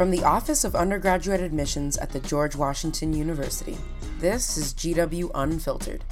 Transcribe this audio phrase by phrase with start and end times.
[0.00, 3.76] From the Office of Undergraduate Admissions at the George Washington University,
[4.18, 6.02] this is GW Unfiltered,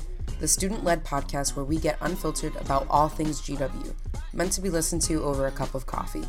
[0.40, 3.94] the student led podcast where we get unfiltered about all things GW,
[4.34, 6.24] meant to be listened to over a cup of coffee.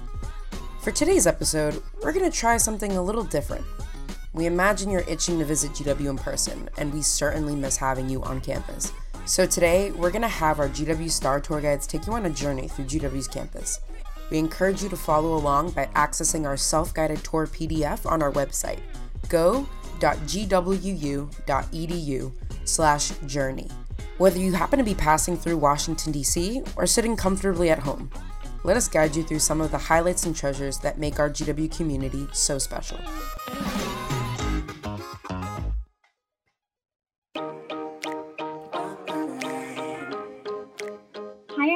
[0.79, 3.65] For today's episode, we're going to try something a little different.
[4.31, 8.21] We imagine you're itching to visit GW in person, and we certainly miss having you
[8.23, 8.91] on campus.
[9.25, 12.29] So today, we're going to have our GW Star Tour Guides take you on a
[12.29, 13.79] journey through GW's campus.
[14.29, 18.31] We encourage you to follow along by accessing our self guided tour PDF on our
[18.31, 18.81] website,
[19.29, 19.71] go.gwu.edu
[22.65, 23.67] slash journey.
[24.19, 28.11] Whether you happen to be passing through Washington, D.C., or sitting comfortably at home,
[28.63, 31.75] let us guide you through some of the highlights and treasures that make our GW
[31.75, 32.99] community so special.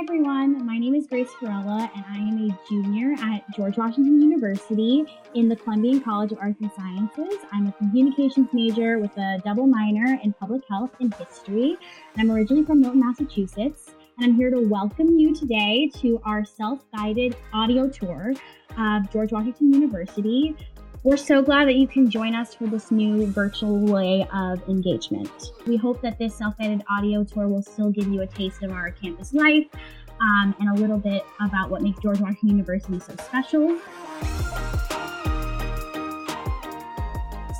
[0.05, 6.33] Grace Farella, and I am a junior at George Washington University in the Columbian College
[6.33, 7.39] of Arts and Sciences.
[7.53, 11.77] I'm a communications major with a double minor in public health and history.
[12.13, 13.91] And I'm originally from Milton, Massachusetts.
[14.17, 18.33] And I'm here to welcome you today to our self guided audio tour
[18.77, 20.55] of George Washington University.
[21.03, 25.51] We're so glad that you can join us for this new virtual way of engagement.
[25.67, 28.71] We hope that this self guided audio tour will still give you a taste of
[28.71, 29.67] our campus life
[30.21, 33.77] um, and a little bit about what makes George Washington University so special.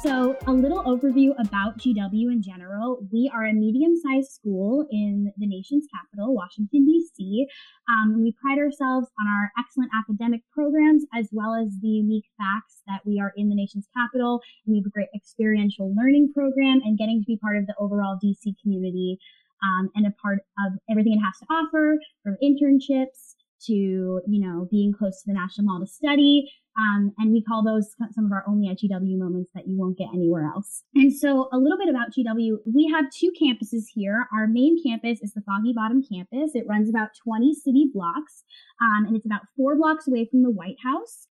[0.04, 3.08] So, a little overview about GW in general.
[3.14, 7.48] We are a medium sized school in the nation's capital, Washington, D.C.
[7.88, 12.82] Um, we pride ourselves on our excellent academic programs as well as the unique facts
[12.86, 14.42] that we are in the nation's capital.
[14.66, 17.76] And we have a great experiential learning program and getting to be part of the
[17.80, 19.18] overall DC community
[19.64, 24.68] um, and a part of everything it has to offer from internships to, you know,
[24.70, 26.52] being close to the National Mall to study.
[26.76, 29.98] Um, and we call those some of our only at GW moments that you won't
[29.98, 30.84] get anywhere else.
[30.96, 32.58] And so a little bit about GW.
[32.66, 34.28] We have two campuses here.
[34.34, 36.56] Our main campus is the Foggy Bottom campus.
[36.56, 38.44] It runs about 20 city blocks,
[38.82, 41.28] um, and it's about four blocks away from the White House.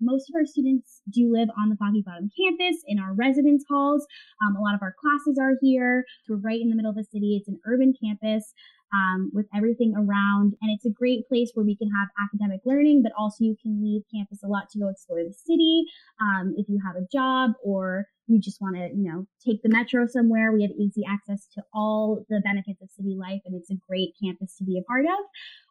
[0.00, 4.06] Most of our students do live on the Foggy Bottom campus in our residence halls.
[4.44, 6.04] Um, a lot of our classes are here.
[6.28, 7.36] We're right in the middle of the city.
[7.38, 8.52] It's an urban campus
[8.94, 10.54] um, with everything around.
[10.62, 13.82] And it's a great place where we can have academic learning, but also you can
[13.82, 15.84] leave campus a lot to go explore the city.
[16.20, 19.68] Um, if you have a job or you just want to, you know, take the
[19.68, 23.70] metro somewhere, we have easy access to all the benefits of city life, and it's
[23.70, 25.18] a great campus to be a part of.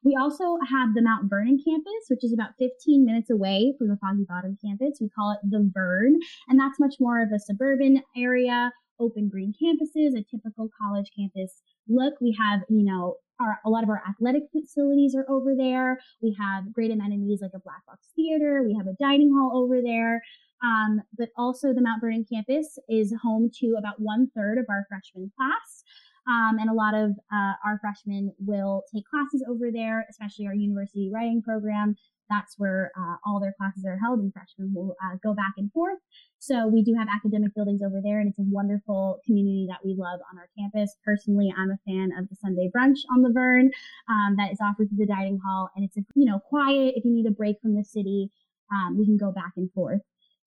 [0.03, 3.97] We also have the Mount Vernon campus, which is about 15 minutes away from the
[3.97, 4.99] Foggy Bottom campus.
[5.01, 8.71] We call it the Vern, and that's much more of a suburban area,
[9.03, 12.13] open green campuses, a typical college campus look.
[12.21, 15.99] We have, you know, our, a lot of our athletic facilities are over there.
[16.21, 18.63] We have great amenities like a black box theater.
[18.65, 20.21] We have a dining hall over there.
[20.63, 24.85] Um, but also the Mount Vernon campus is home to about one third of our
[24.87, 25.83] freshman class.
[26.25, 30.53] Um, and a lot of uh, our freshmen will take classes over there, especially our
[30.53, 31.95] university writing program.
[32.33, 35.71] That's where uh, all their classes are held, and freshmen will uh, go back and
[35.71, 35.99] forth.
[36.39, 39.95] So we do have academic buildings over there, and it's a wonderful community that we
[39.97, 40.95] love on our campus.
[41.05, 43.69] Personally, I'm a fan of the Sunday brunch on the Vern
[44.09, 46.95] um, that is offered through the dining hall, and it's a, you know quiet.
[46.97, 48.29] If you need a break from the city,
[48.73, 50.01] um, we can go back and forth.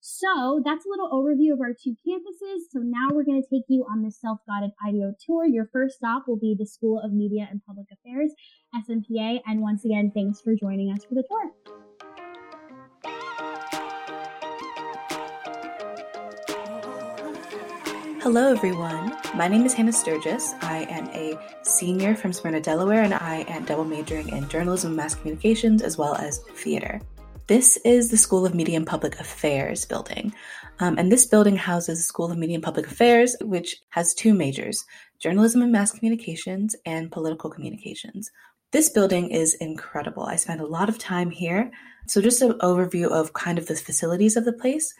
[0.09, 2.59] So that's a little overview of our two campuses.
[2.71, 5.45] So now we're going to take you on this self-guided audio tour.
[5.45, 8.31] Your first stop will be the School of Media and Public Affairs,
[8.73, 9.41] SMPA.
[9.45, 11.51] And once again, thanks for joining us for the tour.
[18.21, 19.13] Hello, everyone.
[19.35, 20.53] My name is Hannah Sturgis.
[20.61, 24.95] I am a senior from Smyrna, Delaware, and I am double majoring in journalism and
[24.95, 27.01] mass communications as well as theater.
[27.47, 30.33] This is the School of Media and Public Affairs building.
[30.79, 34.33] Um, and this building houses the School of Media and Public Affairs, which has two
[34.33, 34.83] majors
[35.19, 38.29] journalism and mass communications and political communications.
[38.73, 40.23] This building is incredible.
[40.23, 41.71] I spent a lot of time here.
[42.05, 44.93] So, just an overview of kind of the facilities of the place.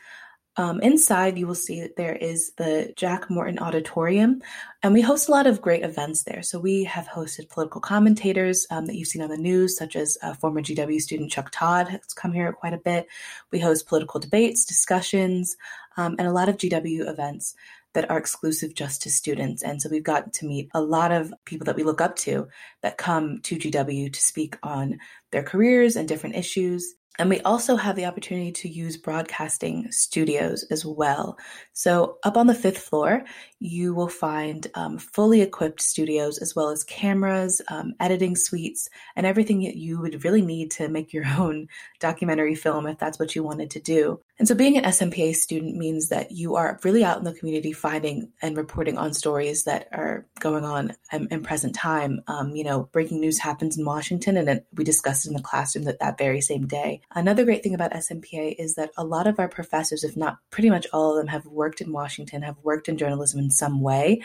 [0.59, 4.41] Um, inside, you will see that there is the Jack Morton Auditorium,
[4.81, 6.41] and we host a lot of great events there.
[6.41, 10.17] So, we have hosted political commentators um, that you've seen on the news, such as
[10.23, 13.07] uh, former GW student Chuck Todd has come here quite a bit.
[13.51, 15.55] We host political debates, discussions,
[15.95, 17.55] um, and a lot of GW events
[17.93, 19.63] that are exclusive just to students.
[19.63, 22.47] And so we've gotten to meet a lot of people that we look up to
[22.81, 24.99] that come to GW to speak on
[25.31, 26.93] their careers and different issues.
[27.19, 31.37] And we also have the opportunity to use broadcasting studios as well.
[31.73, 33.23] So, up on the fifth floor,
[33.59, 39.25] you will find um, fully equipped studios as well as cameras, um, editing suites, and
[39.25, 41.67] everything that you would really need to make your own
[41.99, 44.19] documentary film if that's what you wanted to do.
[44.37, 47.73] And so, being an SMPA student means that you are really out in the community
[47.73, 52.21] finding and reporting on stories that are going on in, in present time.
[52.27, 55.85] Um, you know, breaking news happens in Washington, and it, we discussed in the classroom
[55.85, 57.01] that that very same day.
[57.15, 60.69] Another great thing about SMPA is that a lot of our professors, if not pretty
[60.69, 64.21] much all of them, have worked in Washington, have worked in journalism in some way,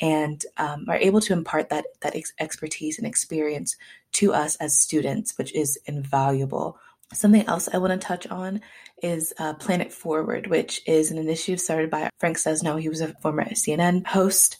[0.00, 3.76] and um, are able to impart that that ex- expertise and experience
[4.12, 6.78] to us as students, which is invaluable.
[7.14, 8.60] Something else I want to touch on
[9.02, 12.78] is uh, Planet Forward, which is an initiative started by Frank Sesno.
[12.78, 14.58] He was a former CNN host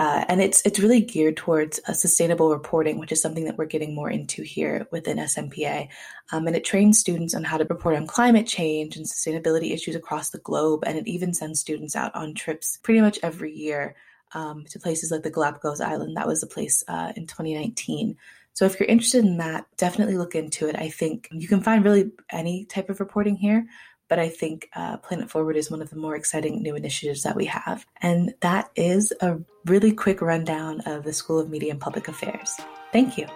[0.00, 3.66] uh, and it's it's really geared towards a sustainable reporting, which is something that we're
[3.66, 5.88] getting more into here within SMPA.
[6.32, 9.94] Um, and it trains students on how to report on climate change and sustainability issues
[9.94, 10.84] across the globe.
[10.86, 13.94] And it even sends students out on trips pretty much every year
[14.32, 16.16] um, to places like the Galapagos Island.
[16.16, 18.16] That was the place uh, in 2019.
[18.54, 20.76] So if you're interested in that, definitely look into it.
[20.76, 23.66] I think you can find really any type of reporting here,
[24.10, 27.36] but I think uh, Planet Forward is one of the more exciting new initiatives that
[27.36, 27.86] we have.
[28.02, 32.56] And that is a really quick rundown of the School of Media and Public Affairs.
[32.92, 33.26] Thank you.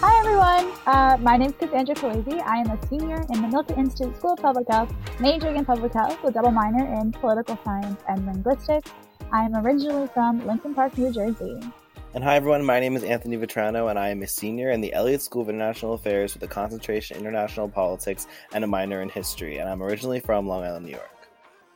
[0.00, 2.42] Hi everyone, uh, my name is Cassandra Kawese.
[2.42, 5.92] I am a senior in the Milken Institute School of Public Health, majoring in public
[5.92, 8.90] health with double minor in political science and linguistics.
[9.32, 11.60] I am originally from Lincoln Park, New Jersey.
[12.14, 14.92] And hi everyone, my name is Anthony Vetrano, and I am a senior in the
[14.92, 19.08] Elliott School of International Affairs with a concentration in international politics and a minor in
[19.08, 21.10] history, and I'm originally from Long Island, New York.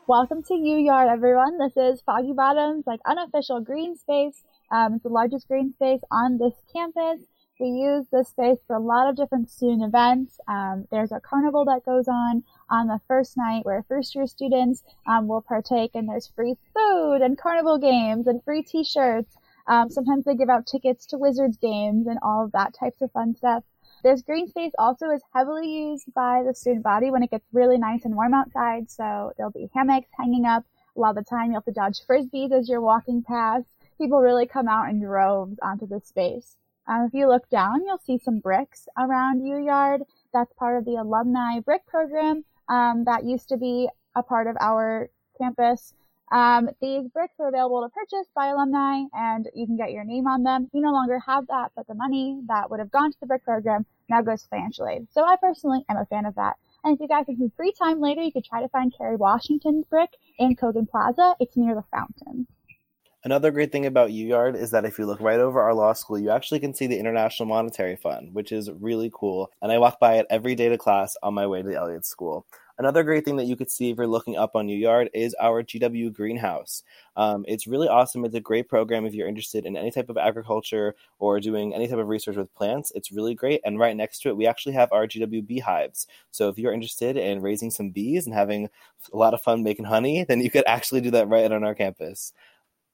[0.07, 1.59] Welcome to U Yard, everyone.
[1.59, 4.45] This is Foggy Bottoms, like unofficial green space.
[4.71, 7.21] Um, it's the largest green space on this campus.
[7.61, 10.41] We use this space for a lot of different student events.
[10.49, 14.83] Um, there's a carnival that goes on on the first night where first year students
[15.07, 19.37] um, will partake and there's free food and carnival games and free t-shirts.
[19.67, 23.13] Um, sometimes they give out tickets to Wizards games and all of that types of
[23.13, 23.63] fun stuff.
[24.03, 27.77] This green space also is heavily used by the student body when it gets really
[27.77, 28.91] nice and warm outside.
[28.91, 30.65] So there'll be hammocks hanging up.
[30.97, 33.67] A lot of the time you'll have to dodge frisbees as you're walking past.
[33.99, 36.57] People really come out in droves onto this space.
[36.91, 40.03] Um, if you look down, you'll see some bricks around U Yard.
[40.33, 44.57] That's part of the alumni brick program um, that used to be a part of
[44.61, 45.09] our
[45.39, 45.95] campus.
[46.33, 50.27] Um, these bricks are available to purchase by alumni and you can get your name
[50.27, 50.69] on them.
[50.73, 53.45] You no longer have that, but the money that would have gone to the brick
[53.45, 55.07] program now goes to financial aid.
[55.13, 56.57] So I personally am a fan of that.
[56.83, 59.17] And if you guys have some free time later, you could try to find Kerry
[59.17, 60.11] Washington's brick
[60.41, 61.37] in Kogan Plaza.
[61.39, 62.49] It's near the fountain.
[63.23, 66.19] Another great thing about UYard is that if you look right over our law school,
[66.19, 69.51] you actually can see the International Monetary Fund, which is really cool.
[69.61, 72.07] And I walk by it every day to class on my way to the Elliott
[72.07, 72.47] School.
[72.79, 75.63] Another great thing that you could see if you're looking up on UYard is our
[75.63, 76.83] GW greenhouse.
[77.15, 78.25] Um, it's really awesome.
[78.25, 81.89] It's a great program if you're interested in any type of agriculture or doing any
[81.89, 82.91] type of research with plants.
[82.95, 83.61] It's really great.
[83.67, 86.07] And right next to it, we actually have our GW beehives.
[86.31, 88.71] So if you're interested in raising some bees and having
[89.13, 91.75] a lot of fun making honey, then you could actually do that right on our
[91.75, 92.33] campus.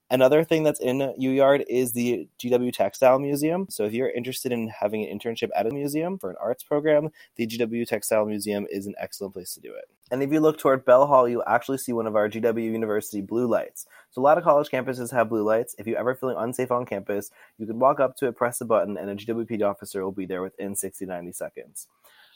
[0.09, 3.67] Another thing that's in UYard is the GW Textile Museum.
[3.69, 7.11] So if you're interested in having an internship at a museum for an arts program,
[7.35, 9.91] the GW Textile Museum is an excellent place to do it.
[10.13, 13.21] And if you look toward Bell Hall, you'll actually see one of our GW University
[13.21, 13.87] blue lights.
[14.13, 15.75] So a lot of college campuses have blue lights.
[15.77, 18.65] If you're ever feeling unsafe on campus, you can walk up to it, press a
[18.65, 21.89] button, and a GWPD officer will be there within 60 90 seconds.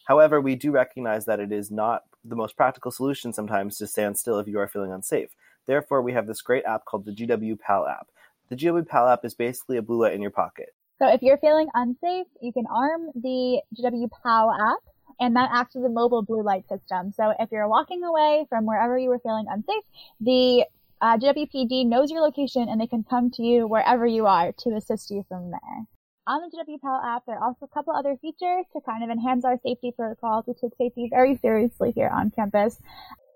[0.07, 4.19] However, we do recognize that it is not the most practical solution sometimes to stand
[4.19, 5.31] still if you are feeling unsafe.
[5.71, 8.09] Therefore, we have this great app called the GW Pal app.
[8.49, 10.75] The GW Pal app is basically a blue light in your pocket.
[10.99, 14.83] So if you're feeling unsafe, you can arm the GW Pal app
[15.21, 17.13] and that acts as a mobile blue light system.
[17.13, 19.85] So if you're walking away from wherever you were feeling unsafe,
[20.21, 20.65] the
[21.01, 24.71] uh, GWPD knows your location and they can come to you wherever you are to
[24.71, 25.87] assist you from there.
[26.27, 29.11] On the GW Pal app, there are also a couple other features to kind of
[29.11, 30.47] enhance our safety protocols.
[30.49, 32.77] We take safety very seriously here on campus.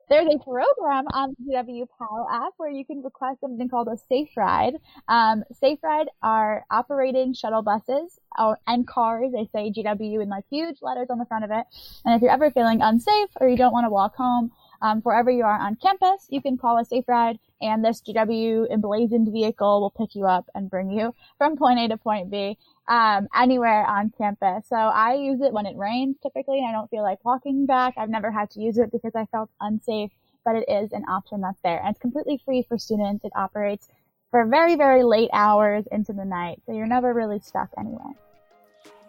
[0.08, 3.96] There's a program on the GW PAL app where you can request something called a
[4.08, 4.74] Safe Ride.
[5.08, 9.32] Um, Safe Ride are operating shuttle buses or, and cars.
[9.32, 11.64] They say GW in like huge letters on the front of it.
[12.04, 15.30] And if you're ever feeling unsafe or you don't want to walk home, um, wherever
[15.30, 19.80] you are on campus, you can call a Safe Ride and this GW emblazoned vehicle
[19.80, 23.86] will pick you up and bring you from point A to point B um, anywhere
[23.86, 24.66] on campus.
[24.68, 27.94] So I use it when it rains typically and I don't feel like walking back.
[27.96, 30.10] I've never had to use it because I felt unsafe
[30.44, 31.80] but it is an option that's there.
[31.80, 33.24] And it's completely free for students.
[33.24, 33.88] It operates
[34.30, 38.14] for very, very late hours into the night, so you're never really stuck anywhere.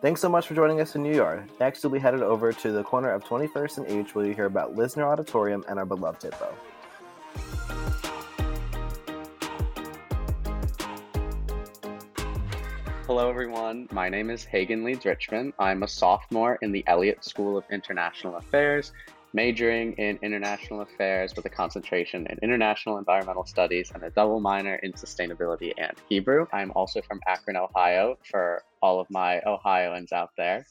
[0.06, 1.50] Thanks so much for joining us in U Yard.
[1.60, 4.46] Next, we'll be headed over to the corner of 21st and H where you hear
[4.46, 6.54] about Lisner Auditorium and our beloved Hippo.
[13.08, 13.88] Hello, everyone.
[13.92, 15.54] My name is Hagen Leeds Richmond.
[15.58, 18.94] I'm a sophomore in the Elliott School of International Affairs,
[19.34, 24.76] majoring in international affairs with a concentration in international environmental studies and a double minor
[24.76, 26.46] in sustainability and Hebrew.
[26.54, 30.64] I'm also from Akron, Ohio, for all of my Ohioans out there.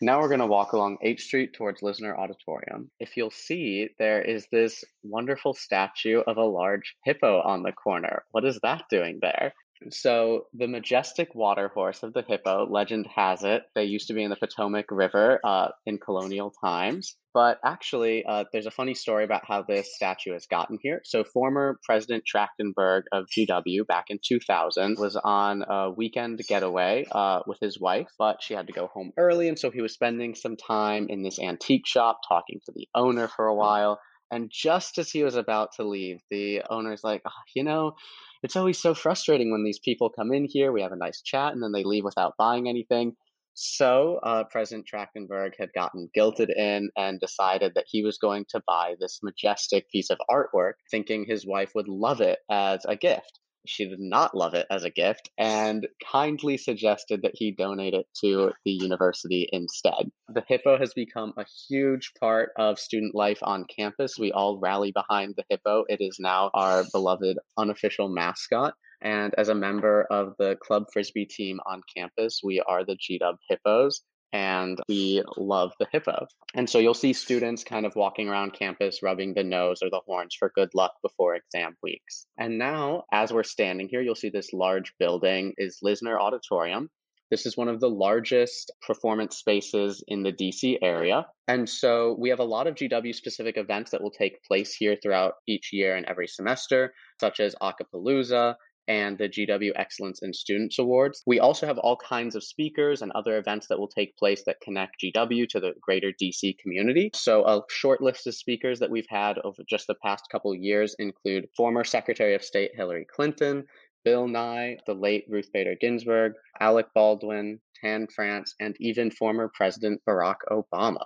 [0.00, 2.88] Now we're going to walk along H Street towards Lisner Auditorium.
[3.00, 8.22] If you'll see, there is this wonderful statue of a large hippo on the corner.
[8.30, 9.54] What is that doing there?
[9.90, 14.22] So, the majestic water horse of the hippo, legend has it, they used to be
[14.22, 17.16] in the Potomac River uh, in colonial times.
[17.34, 21.02] But actually, uh, there's a funny story about how this statue has gotten here.
[21.04, 27.40] So, former President Trachtenberg of GW back in 2000 was on a weekend getaway uh,
[27.46, 29.48] with his wife, but she had to go home early.
[29.48, 33.28] And so, he was spending some time in this antique shop talking to the owner
[33.28, 34.00] for a while.
[34.30, 37.94] And just as he was about to leave, the owner's like, oh, you know,
[38.42, 41.52] it's always so frustrating when these people come in here, we have a nice chat,
[41.52, 43.16] and then they leave without buying anything.
[43.54, 48.62] So, uh, President Trachtenberg had gotten guilted in and decided that he was going to
[48.66, 53.40] buy this majestic piece of artwork, thinking his wife would love it as a gift.
[53.66, 58.06] She did not love it as a gift and kindly suggested that he donate it
[58.20, 60.10] to the university instead.
[60.28, 64.18] The Hippo has become a huge part of student life on campus.
[64.18, 65.84] We all rally behind the Hippo.
[65.88, 68.74] It is now our beloved unofficial mascot.
[69.02, 73.36] And as a member of the club frisbee team on campus, we are the GW
[73.48, 74.02] Hippos
[74.36, 76.26] and we love the hippo.
[76.54, 80.02] And so you'll see students kind of walking around campus rubbing the nose or the
[80.06, 82.26] horns for good luck before exam weeks.
[82.38, 86.90] And now, as we're standing here, you'll see this large building is Lisner Auditorium.
[87.30, 91.26] This is one of the largest performance spaces in the DC area.
[91.48, 94.96] And so we have a lot of GW specific events that will take place here
[95.02, 98.56] throughout each year and every semester, such as Acapalooza,
[98.88, 101.22] and the GW Excellence in Students Awards.
[101.26, 104.60] We also have all kinds of speakers and other events that will take place that
[104.60, 107.10] connect GW to the greater DC community.
[107.14, 110.94] So, a short list of speakers that we've had over just the past couple years
[110.98, 113.64] include former Secretary of State Hillary Clinton,
[114.04, 120.00] Bill Nye, the late Ruth Bader Ginsburg, Alec Baldwin, Tan France, and even former President
[120.08, 121.04] Barack Obama.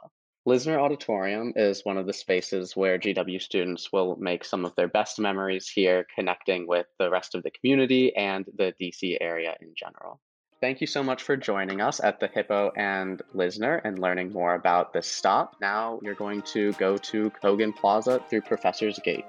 [0.51, 4.89] Lisner Auditorium is one of the spaces where GW students will make some of their
[4.89, 9.75] best memories here, connecting with the rest of the community and the DC area in
[9.77, 10.21] general.
[10.61, 14.57] Thank you so much for joining us at the Hippo and Lisner and learning more
[14.57, 15.55] about this stop.
[15.61, 19.27] Now you're going to go to Kogan Plaza through Professor's Gate.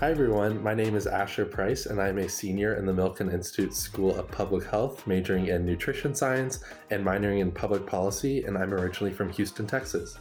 [0.00, 3.74] Hi everyone, my name is Asher Price and I'm a senior in the Milken Institute
[3.74, 8.72] School of Public Health, majoring in nutrition science and minoring in public policy, and I'm
[8.72, 10.18] originally from Houston, Texas.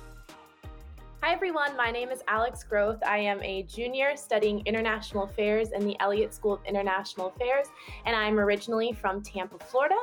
[1.24, 3.02] Hi everyone, my name is Alex Groth.
[3.06, 7.68] I am a junior studying international affairs in the Elliott School of International Affairs,
[8.06, 9.96] and I'm originally from Tampa, Florida.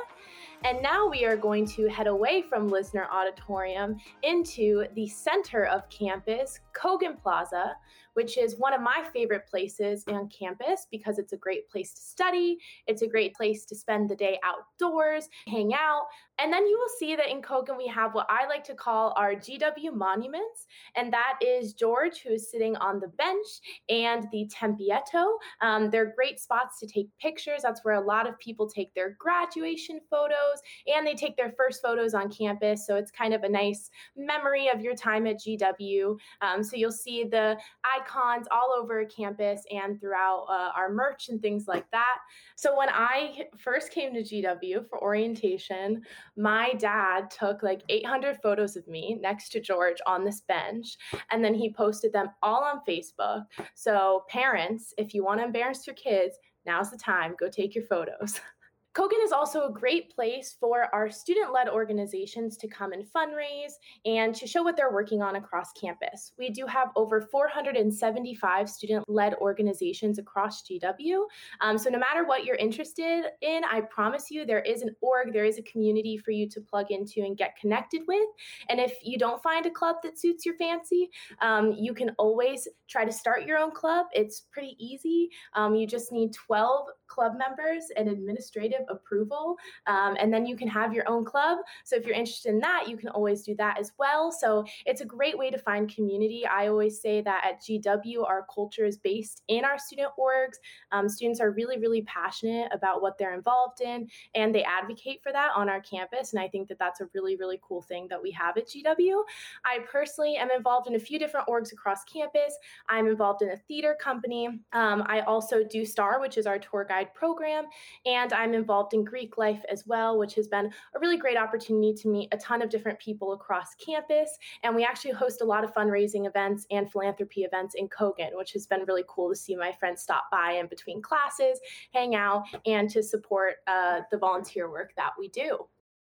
[0.63, 5.87] And now we are going to head away from Lisner Auditorium into the center of
[5.89, 7.75] campus, Kogan Plaza,
[8.13, 12.01] which is one of my favorite places on campus because it's a great place to
[12.01, 12.57] study.
[12.87, 16.07] It's a great place to spend the day outdoors, hang out.
[16.39, 19.13] And then you will see that in Kogan, we have what I like to call
[19.17, 20.67] our GW monuments.
[20.95, 23.47] And that is George, who is sitting on the bench,
[23.89, 25.25] and the Tempietto.
[25.61, 27.61] Um, they're great spots to take pictures.
[27.63, 31.81] That's where a lot of people take their graduation photos and they take their first
[31.81, 32.85] photos on campus.
[32.85, 36.17] So it's kind of a nice memory of your time at GW.
[36.41, 41.41] Um, so you'll see the icons all over campus and throughout uh, our merch and
[41.41, 42.17] things like that.
[42.55, 46.01] So when I first came to GW for orientation,
[46.35, 50.97] my dad took like 800 photos of me next to George on this bench,
[51.31, 53.45] and then he posted them all on Facebook.
[53.73, 57.35] So parents, if you want to embarrass your kids, now's the time.
[57.39, 58.39] Go take your photos.
[58.97, 63.73] Kogan is also a great place for our student led organizations to come and fundraise
[64.05, 66.31] and to show what they're working on across campus.
[66.39, 71.19] We do have over 475 student led organizations across GW.
[71.61, 75.31] Um, so, no matter what you're interested in, I promise you there is an org,
[75.31, 78.27] there is a community for you to plug into and get connected with.
[78.69, 81.11] And if you don't find a club that suits your fancy,
[81.43, 84.07] um, you can always try to start your own club.
[84.11, 85.29] It's pretty easy.
[85.53, 89.55] Um, you just need 12 club members, and administrative approval.
[89.87, 91.59] Um, and then you can have your own club.
[91.83, 94.31] So if you're interested in that, you can always do that as well.
[94.31, 96.45] So it's a great way to find community.
[96.45, 100.57] I always say that at GW, our culture is based in our student orgs.
[100.91, 105.31] Um, students are really, really passionate about what they're involved in, and they advocate for
[105.31, 106.33] that on our campus.
[106.33, 109.23] And I think that that's a really, really cool thing that we have at GW.
[109.65, 112.57] I personally am involved in a few different orgs across campus.
[112.89, 114.47] I'm involved in a theater company.
[114.73, 117.65] Um, I also do STAR, which is our tour guide program,
[118.05, 121.93] and I'm involved in Greek life as well, which has been a really great opportunity
[121.93, 124.37] to meet a ton of different people across campus.
[124.63, 128.53] And we actually host a lot of fundraising events and philanthropy events in Kogan, which
[128.53, 131.59] has been really cool to see my friends stop by in between classes,
[131.93, 135.67] hang out, and to support uh, the volunteer work that we do.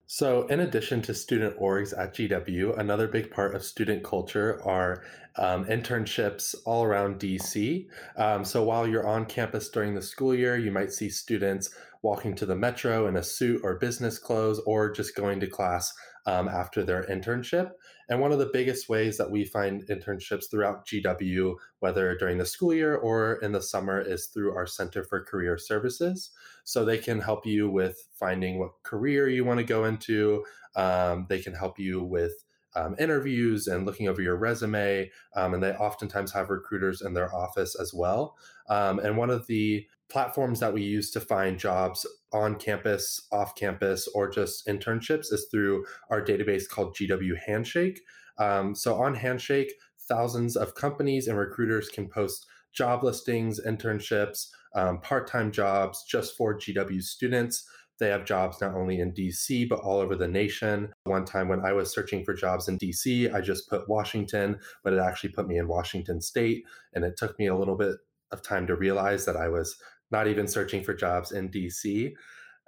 [0.07, 5.03] So, in addition to student orgs at GW, another big part of student culture are
[5.37, 7.87] um, internships all around DC.
[8.17, 12.35] Um, so, while you're on campus during the school year, you might see students walking
[12.35, 15.95] to the metro in a suit or business clothes, or just going to class
[16.27, 17.71] um, after their internship.
[18.09, 22.45] And one of the biggest ways that we find internships throughout GW, whether during the
[22.45, 26.31] school year or in the summer, is through our Center for Career Services.
[26.65, 30.45] So they can help you with finding what career you want to go into.
[30.77, 35.11] Um, they can help you with um, interviews and looking over your resume.
[35.37, 38.37] Um, and they oftentimes have recruiters in their office as well.
[38.69, 43.55] Um, and one of the platforms that we use to find jobs on campus, off
[43.55, 48.01] campus, or just internships is through our database called GW Handshake.
[48.39, 49.73] Um, so on Handshake,
[50.09, 56.37] thousands of companies and recruiters can post job listings, internships, um, part time jobs just
[56.37, 57.65] for GW students.
[57.99, 60.93] They have jobs not only in DC, but all over the nation.
[61.05, 64.93] One time when I was searching for jobs in DC, I just put Washington, but
[64.93, 66.65] it actually put me in Washington state.
[66.95, 67.97] And it took me a little bit
[68.33, 69.77] of time to realize that I was
[70.11, 72.13] not even searching for jobs in DC.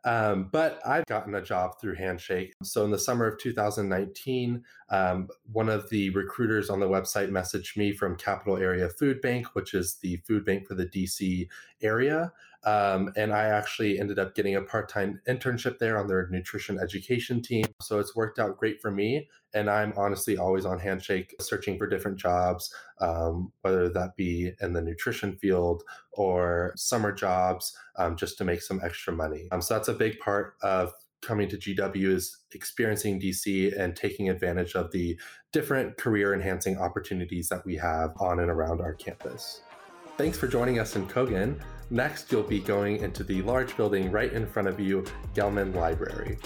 [0.04, 2.54] Um, but I've gotten a job through Handshake.
[2.62, 7.76] So in the summer of 2019, um, one of the recruiters on the website messaged
[7.76, 11.48] me from Capital Area Food Bank, which is the food bank for the DC
[11.82, 12.32] area.
[12.64, 16.78] Um, and I actually ended up getting a part time internship there on their nutrition
[16.78, 17.64] education team.
[17.80, 19.28] So it's worked out great for me.
[19.52, 24.72] And I'm honestly always on Handshake searching for different jobs, um, whether that be in
[24.72, 29.46] the nutrition field or summer jobs, um, just to make some extra money.
[29.52, 30.92] Um, so that's a big part of
[31.24, 35.18] coming to GW is experiencing DC and taking advantage of the
[35.52, 39.62] different career enhancing opportunities that we have on and around our campus.
[40.16, 41.58] Thanks for joining us in Kogan.
[41.90, 46.38] Next, you'll be going into the large building right in front of you, Gelman Library.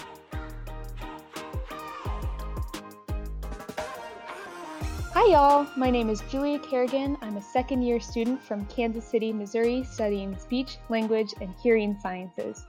[5.14, 5.66] Hi, y'all.
[5.77, 7.16] My name is Julia Kerrigan.
[7.22, 12.66] I'm a second year student from Kansas City, Missouri, studying speech, language, and hearing sciences.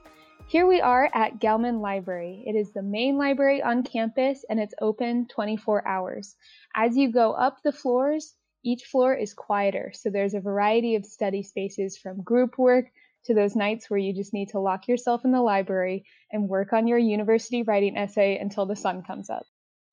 [0.48, 2.44] Here we are at Gelman Library.
[2.48, 6.36] It is the main library on campus and it's open 24 hours.
[6.76, 11.06] As you go up the floors, each floor is quieter, so there's a variety of
[11.06, 12.86] study spaces from group work
[13.26, 16.74] to those nights where you just need to lock yourself in the library and work
[16.74, 19.46] on your university writing essay until the sun comes up.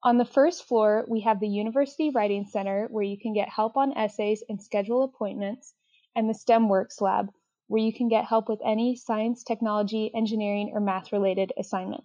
[0.02, 3.76] On the first floor, we have the University Writing Center where you can get help
[3.76, 5.74] on essays and schedule appointments,
[6.14, 7.30] and the STEM Works Lab
[7.68, 12.04] where you can get help with any science, technology, engineering, or math related assignment.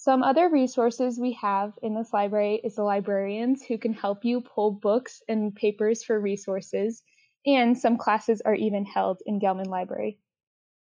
[0.00, 4.40] Some other resources we have in this library is the librarians who can help you
[4.40, 7.02] pull books and papers for resources,
[7.44, 10.20] and some classes are even held in Gelman Library.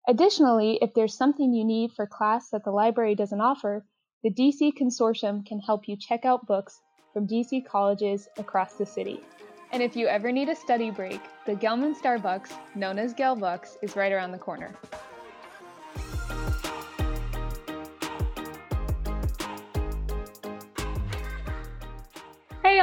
[0.08, 3.86] Additionally, if there's something you need for class that the library doesn't offer,
[4.24, 6.80] the DC Consortium can help you check out books
[7.12, 9.20] from DC colleges across the city.
[9.70, 13.94] And if you ever need a study break, the Gelman Starbucks, known as Gelbucks, is
[13.94, 14.74] right around the corner.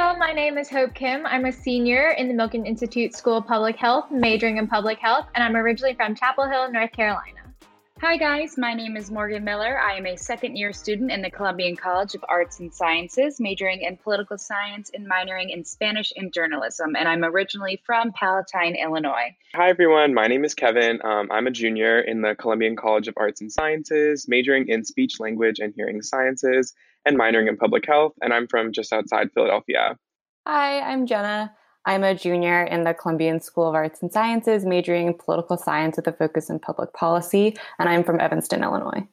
[0.02, 1.24] Y'all, my name is Hope Kim.
[1.26, 5.26] I'm a senior in the Milken Institute School of Public Health, majoring in public health,
[5.32, 7.38] and I'm originally from Chapel Hill, North Carolina.
[8.00, 9.78] Hi guys, my name is Morgan Miller.
[9.78, 13.82] I am a second year student in the Columbian College of Arts and Sciences, majoring
[13.82, 19.36] in political science and minoring in Spanish and journalism, and I'm originally from Palatine, Illinois.
[19.54, 21.00] Hi everyone, my name is Kevin.
[21.04, 25.20] Um, I'm a junior in the Columbian College of Arts and Sciences, majoring in speech,
[25.20, 29.96] language, and hearing sciences and minoring in public health, and I'm from just outside Philadelphia.
[30.46, 31.52] Hi, I'm Jenna.
[31.84, 35.96] I'm a junior in the Columbian School of Arts and Sciences, majoring in political science
[35.96, 39.06] with a focus in public policy, and I'm from Evanston, Illinois.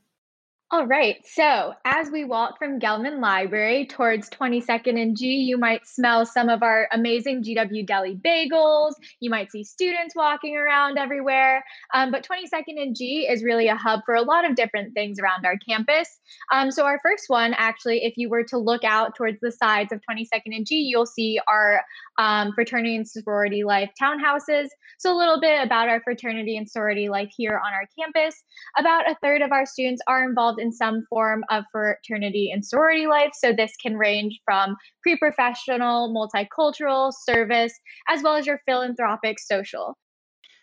[0.72, 1.16] All right.
[1.26, 6.48] So, as we walk from Gelman Library towards 22nd and G, you might smell some
[6.48, 8.92] of our amazing GW Deli bagels.
[9.20, 11.66] You might see students walking around everywhere.
[11.96, 15.18] Um, but 22nd and G is really a hub for a lot of different things
[15.18, 16.20] around our campus.
[16.54, 19.92] Um, so, our first one, actually, if you were to look out towards the sides
[19.92, 21.82] of 22nd and G, you'll see our
[22.20, 24.68] um, fraternity and sorority life townhouses.
[25.00, 28.36] So, a little bit about our fraternity and sorority life here on our campus.
[28.78, 33.08] About a third of our students are involved in some form of fraternity and sorority
[33.08, 33.32] life.
[33.34, 37.74] So this can range from pre professional, multicultural, service,
[38.10, 39.98] as well as your philanthropic social.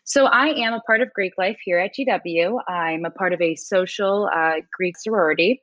[0.04, 2.60] So I am a part of Greek life here at GW.
[2.68, 5.62] I'm a part of a social uh, Greek sorority.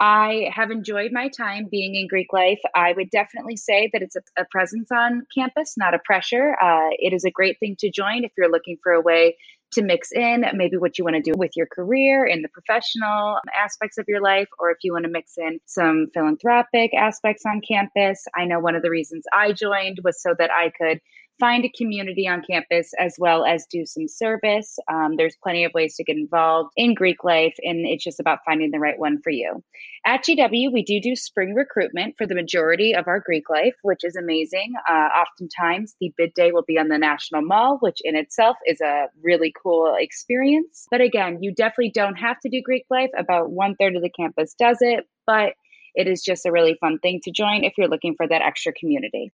[0.00, 2.60] I have enjoyed my time being in Greek life.
[2.74, 6.56] I would definitely say that it's a, a presence on campus, not a pressure.
[6.60, 9.36] Uh, it is a great thing to join if you're looking for a way
[9.72, 13.38] to mix in maybe what you want to do with your career in the professional
[13.58, 17.60] aspects of your life, or if you want to mix in some philanthropic aspects on
[17.66, 18.24] campus.
[18.36, 21.00] I know one of the reasons I joined was so that I could
[21.40, 24.78] find a community on campus as well as do some service.
[24.90, 28.40] Um, there's plenty of ways to get involved in Greek life, and it's just about
[28.44, 29.62] finding the right one for you.
[30.06, 34.04] At GW, we do do spring recruitment for the majority of our Greek life, which
[34.04, 34.74] is amazing.
[34.88, 38.80] Uh, oftentimes, the bid day will be on the National Mall, which in itself is
[38.80, 40.86] a really cool experience.
[40.90, 43.10] But again, you definitely don't have to do Greek life.
[43.16, 45.54] About one third of the campus does it, but
[45.94, 48.72] it is just a really fun thing to join if you're looking for that extra
[48.72, 49.32] community.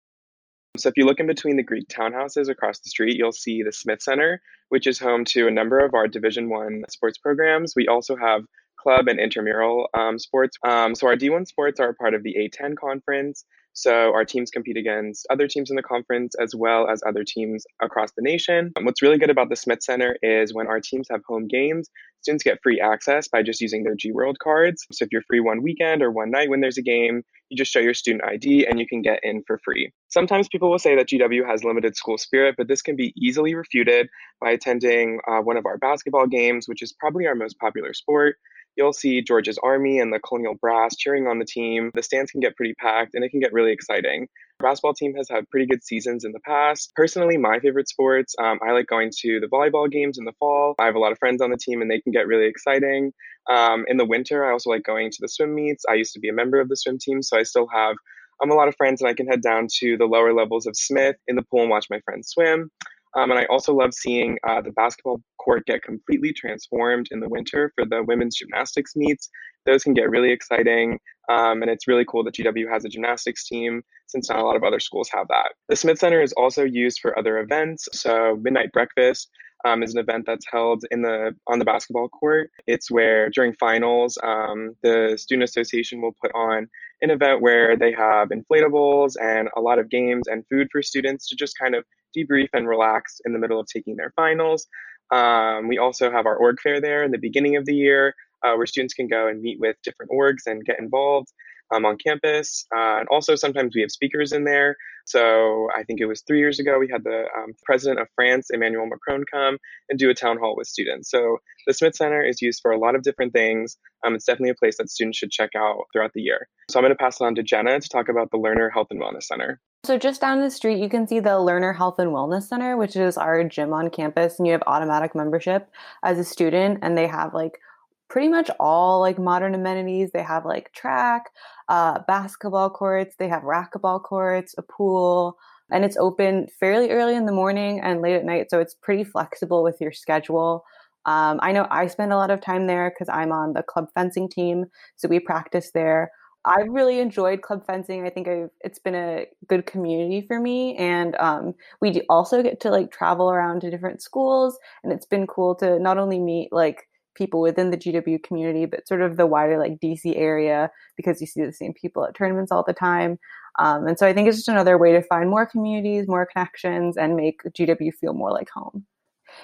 [0.77, 3.73] So if you look in between the Greek townhouses across the street, you'll see the
[3.73, 7.75] Smith Center, which is home to a number of our Division One sports programs.
[7.77, 8.43] We also have
[8.79, 10.57] club and intramural um, sports.
[10.65, 13.45] Um, so our D1 sports are part of the A10 conference.
[13.73, 17.67] So our teams compete against other teams in the conference as well as other teams
[17.83, 18.73] across the nation.
[18.77, 21.91] Um, what's really good about the Smith Center is when our teams have home games,
[22.23, 24.87] students get free access by just using their GWorld cards.
[24.93, 27.73] So if you're free one weekend or one night when there's a game, you just
[27.73, 29.93] show your student ID and you can get in for free.
[30.09, 33.55] Sometimes people will say that GW has limited school spirit, but this can be easily
[33.55, 34.09] refuted
[34.41, 38.37] by attending uh, one of our basketball games, which is probably our most popular sport.
[38.77, 41.91] You'll see George's Army and the Colonial Brass cheering on the team.
[41.95, 44.29] The stands can get pretty packed and it can get really exciting.
[44.59, 46.93] Basketball team has had pretty good seasons in the past.
[46.95, 50.75] Personally, my favorite sports, um, I like going to the volleyball games in the fall.
[50.79, 53.13] I have a lot of friends on the team and they can get really exciting.
[53.51, 55.85] Um, in the winter, I also like going to the swim meets.
[55.89, 57.97] I used to be a member of the swim team, so I still have
[58.43, 60.77] um, a lot of friends and I can head down to the lower levels of
[60.77, 62.71] Smith in the pool and watch my friends swim.
[63.17, 67.29] Um, and I also love seeing uh, the basketball court get completely transformed in the
[67.29, 69.31] winter for the women's gymnastics meets.
[69.65, 70.99] Those can get really exciting.
[71.29, 74.55] Um, and it's really cool that GW has a gymnastics team since not a lot
[74.55, 75.55] of other schools have that.
[75.69, 77.89] The Smith Center is also used for other events.
[77.93, 79.29] So, Midnight Breakfast
[79.65, 82.51] um, is an event that's held in the on the basketball court.
[82.67, 86.69] It's where during finals, um, the student association will put on
[87.03, 91.29] an event where they have inflatables and a lot of games and food for students
[91.29, 91.85] to just kind of
[92.17, 94.67] debrief and relax in the middle of taking their finals.
[95.11, 98.55] Um, we also have our org fair there in the beginning of the year, uh,
[98.55, 101.33] where students can go and meet with different orgs and get involved
[101.75, 102.67] um, on campus.
[102.75, 104.77] Uh, and also sometimes we have speakers in there.
[105.05, 108.49] So I think it was three years ago we had the um, president of France,
[108.51, 111.11] Emmanuel Macron, come and do a town hall with students.
[111.11, 113.77] So the Smith Center is used for a lot of different things.
[114.05, 116.49] Um, it's definitely a place that students should check out throughout the year.
[116.71, 118.89] So I'm going to pass it on to Jenna to talk about the Lerner Health
[118.91, 119.61] and Wellness Center.
[119.87, 122.97] So just down the street, you can see the Lerner Health and Wellness Center, which
[122.97, 125.71] is our gym on campus, and you have automatic membership
[126.03, 127.61] as a student, and they have like
[128.09, 130.11] pretty much all like modern amenities.
[130.11, 131.27] They have like track,
[131.69, 135.39] uh, basketball courts, they have racquetball courts, a pool,
[135.71, 139.05] and it's open fairly early in the morning and late at night, so it's pretty
[139.05, 140.65] flexible with your schedule.
[141.05, 143.87] Um, I know I spend a lot of time there because I'm on the club
[143.95, 144.65] fencing team,
[144.97, 146.11] so we practice there.
[146.47, 148.07] I really enjoyed club fencing.
[148.07, 152.61] I think I've, it's been a good community for me, and um, we also get
[152.61, 156.53] to like travel around to different schools, and it's been cool to not only meet
[156.53, 161.21] like people within the GW community, but sort of the wider like DC area because
[161.21, 163.19] you see the same people at tournaments all the time.
[163.59, 166.97] Um, and so I think it's just another way to find more communities, more connections,
[166.97, 168.85] and make GW feel more like home.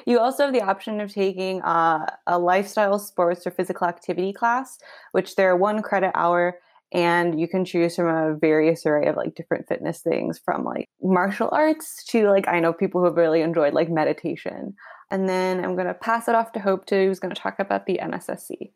[0.06, 4.78] You also have the option of taking uh, a lifestyle sports or physical activity class,
[5.12, 6.58] which they're one credit hour
[6.92, 10.88] and you can choose from a various array of like different fitness things from like
[11.02, 14.74] martial arts to like i know people who have really enjoyed like meditation.
[15.10, 17.58] And then i'm going to pass it off to hope to who's going to talk
[17.58, 18.72] about the MSSC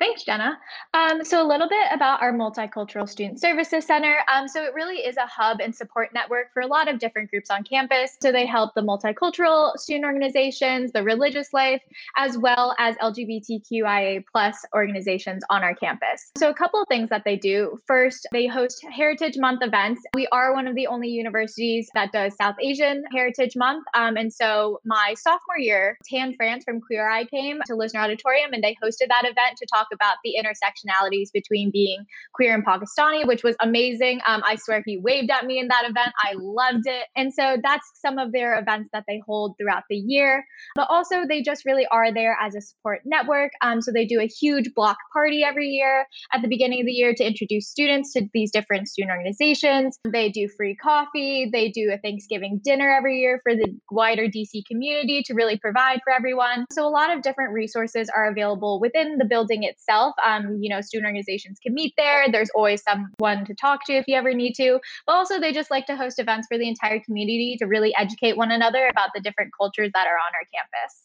[0.00, 0.58] Thanks, Jenna.
[0.94, 4.16] Um, so, a little bit about our Multicultural Student Services Center.
[4.32, 7.30] Um, so, it really is a hub and support network for a lot of different
[7.30, 8.16] groups on campus.
[8.22, 11.82] So, they help the multicultural student organizations, the religious life,
[12.16, 16.32] as well as LGBTQIA plus organizations on our campus.
[16.38, 17.78] So, a couple of things that they do.
[17.86, 20.00] First, they host Heritage Month events.
[20.14, 23.84] We are one of the only universities that does South Asian Heritage Month.
[23.92, 28.54] Um, and so, my sophomore year, Tan France from Queer Eye came to Lisner Auditorium
[28.54, 33.26] and they hosted that event to talk about the intersectionalities between being queer and Pakistani,
[33.26, 34.20] which was amazing.
[34.26, 36.12] Um, I swear he waved at me in that event.
[36.22, 37.06] I loved it.
[37.16, 40.44] And so that's some of their events that they hold throughout the year.
[40.74, 43.52] But also, they just really are there as a support network.
[43.62, 46.92] Um, so they do a huge block party every year at the beginning of the
[46.92, 49.98] year to introduce students to these different student organizations.
[50.10, 51.48] They do free coffee.
[51.52, 56.00] They do a Thanksgiving dinner every year for the wider DC community to really provide
[56.04, 56.66] for everyone.
[56.72, 59.79] So a lot of different resources are available within the building itself.
[60.24, 62.26] Um, you know, student organizations can meet there.
[62.30, 64.80] There's always someone to talk to if you ever need to.
[65.06, 68.36] But also, they just like to host events for the entire community to really educate
[68.36, 71.02] one another about the different cultures that are on our campus.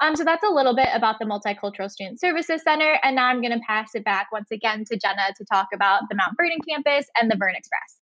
[0.00, 2.98] Um, so that's a little bit about the Multicultural Student Services Center.
[3.02, 6.02] And now I'm going to pass it back once again to Jenna to talk about
[6.08, 7.97] the Mount Vernon campus and the Vern Express.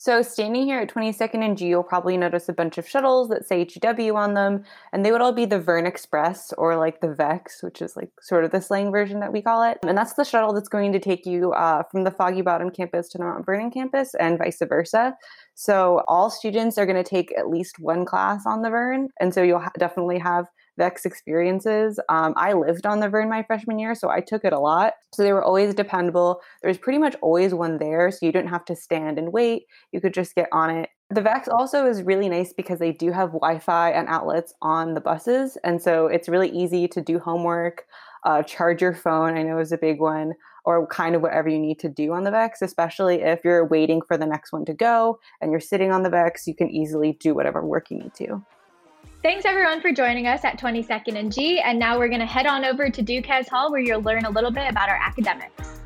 [0.00, 3.46] So, standing here at 22nd and G, you'll probably notice a bunch of shuttles that
[3.46, 7.12] say GW on them, and they would all be the Vern Express or like the
[7.12, 9.76] VEX, which is like sort of the slang version that we call it.
[9.82, 13.10] And that's the shuttle that's going to take you uh, from the Foggy Bottom campus
[13.10, 15.14] to the Mount Vernon campus and vice versa.
[15.54, 19.34] So, all students are going to take at least one class on the Vern, and
[19.34, 20.46] so you'll ha- definitely have
[20.80, 22.00] Vex experiences.
[22.08, 24.94] Um, I lived on the Vern my freshman year, so I took it a lot.
[25.12, 26.40] So they were always dependable.
[26.62, 29.64] There's pretty much always one there, so you didn't have to stand and wait.
[29.92, 30.88] You could just get on it.
[31.10, 34.94] The Vex also is really nice because they do have Wi Fi and outlets on
[34.94, 35.58] the buses.
[35.64, 37.84] And so it's really easy to do homework,
[38.24, 40.32] uh, charge your phone, I know is a big one,
[40.64, 44.00] or kind of whatever you need to do on the Vex, especially if you're waiting
[44.00, 47.18] for the next one to go and you're sitting on the Vex, you can easily
[47.20, 48.42] do whatever work you need to.
[49.22, 51.60] Thanks everyone for joining us at 22nd and G.
[51.60, 54.30] And now we're going to head on over to Duques Hall where you'll learn a
[54.30, 55.82] little bit about our academics.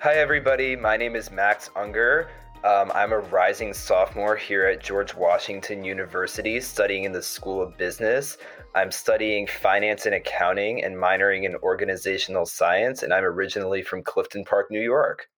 [0.00, 0.76] Hi, everybody.
[0.76, 2.28] My name is Max Unger.
[2.64, 7.78] Um, I'm a rising sophomore here at George Washington University studying in the School of
[7.78, 8.36] Business.
[8.76, 14.44] I'm studying finance and accounting and minoring in organizational science, and I'm originally from Clifton
[14.44, 15.28] Park, New York.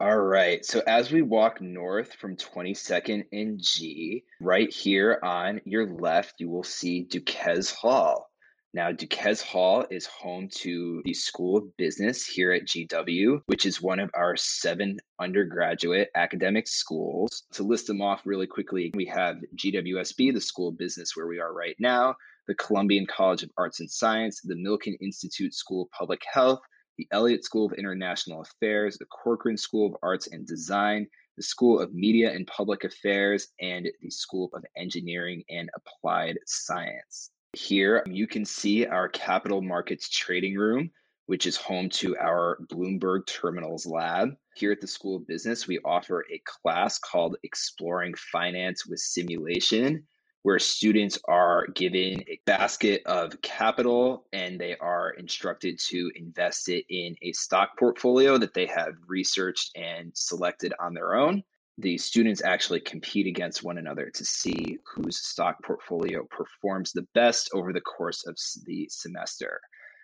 [0.00, 0.64] All right.
[0.64, 6.48] So as we walk north from 22nd and G, right here on your left, you
[6.48, 8.28] will see Duques Hall.
[8.72, 13.82] Now, Duques Hall is home to the School of Business here at GW, which is
[13.82, 17.44] one of our seven undergraduate academic schools.
[17.52, 21.40] To list them off really quickly, we have GWSB, the School of Business, where we
[21.40, 22.16] are right now
[22.50, 26.58] the Columbian College of Arts and Science, the Milken Institute School of Public Health,
[26.98, 31.78] the Elliott School of International Affairs, the Corcoran School of Arts and Design, the School
[31.78, 37.30] of Media and Public Affairs, and the School of Engineering and Applied Science.
[37.52, 40.90] Here you can see our capital markets trading room,
[41.26, 44.30] which is home to our Bloomberg Terminals Lab.
[44.56, 50.04] Here at the School of Business, we offer a class called Exploring Finance with Simulation,
[50.42, 56.84] where students are given a basket of capital and they are instructed to invest it
[56.88, 61.42] in a stock portfolio that they have researched and selected on their own.
[61.78, 67.50] The students actually compete against one another to see whose stock portfolio performs the best
[67.54, 69.60] over the course of the semester.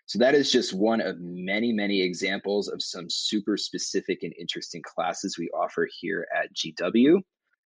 [0.07, 4.81] So, that is just one of many, many examples of some super specific and interesting
[4.83, 7.21] classes we offer here at GW.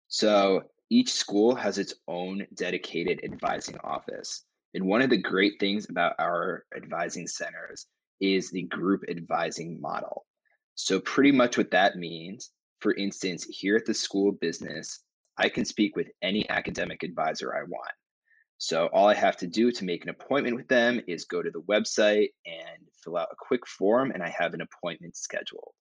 [0.07, 4.45] So, each school has its own dedicated advising office.
[4.75, 7.87] And one of the great things about our advising centers
[8.21, 10.27] is the group advising model.
[10.75, 15.01] So, pretty much what that means, for instance, here at the School of Business,
[15.37, 17.93] I can speak with any academic advisor I want.
[18.59, 21.51] So, all I have to do to make an appointment with them is go to
[21.51, 25.73] the website and fill out a quick form, and I have an appointment scheduled.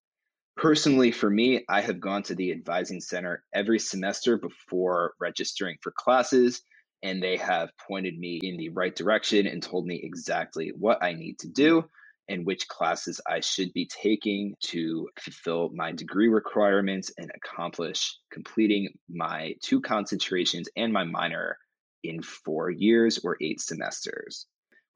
[0.57, 5.91] Personally, for me, I have gone to the advising center every semester before registering for
[5.91, 6.63] classes,
[7.03, 11.13] and they have pointed me in the right direction and told me exactly what I
[11.13, 11.87] need to do
[12.27, 18.89] and which classes I should be taking to fulfill my degree requirements and accomplish completing
[19.07, 21.57] my two concentrations and my minor
[22.03, 24.47] in four years or eight semesters.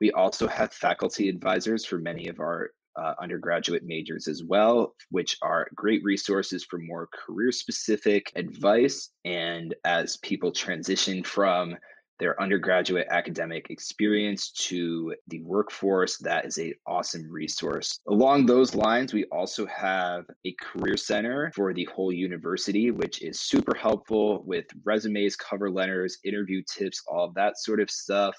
[0.02, 5.38] We also have faculty advisors for many of our uh, undergraduate majors as well, which
[5.42, 9.10] are great resources for more career specific advice.
[9.26, 11.78] And as people transition from
[12.20, 18.00] their undergraduate academic experience to the workforce, that is an awesome resource.
[18.08, 23.40] Along those lines, we also have a career center for the whole university, which is
[23.40, 28.36] super helpful with resumes, cover letters, interview tips, all that sort of stuff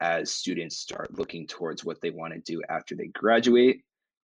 [0.00, 3.82] as students start looking towards what they want to do after they graduate.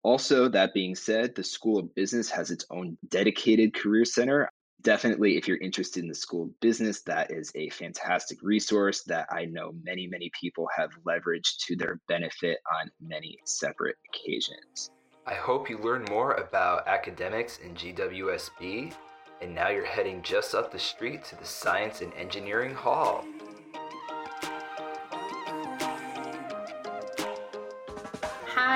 [0.08, 4.50] Also, that being said, the School of Business has its own dedicated career center.
[4.80, 9.26] Definitely, if you're interested in the School of Business, that is a fantastic resource that
[9.30, 14.88] I know many, many people have leveraged to their benefit on many separate occasions.
[15.26, 18.94] I hope you learn more about academics in GWSB,
[19.42, 23.26] and now you're heading just up the street to the Science and Engineering Hall.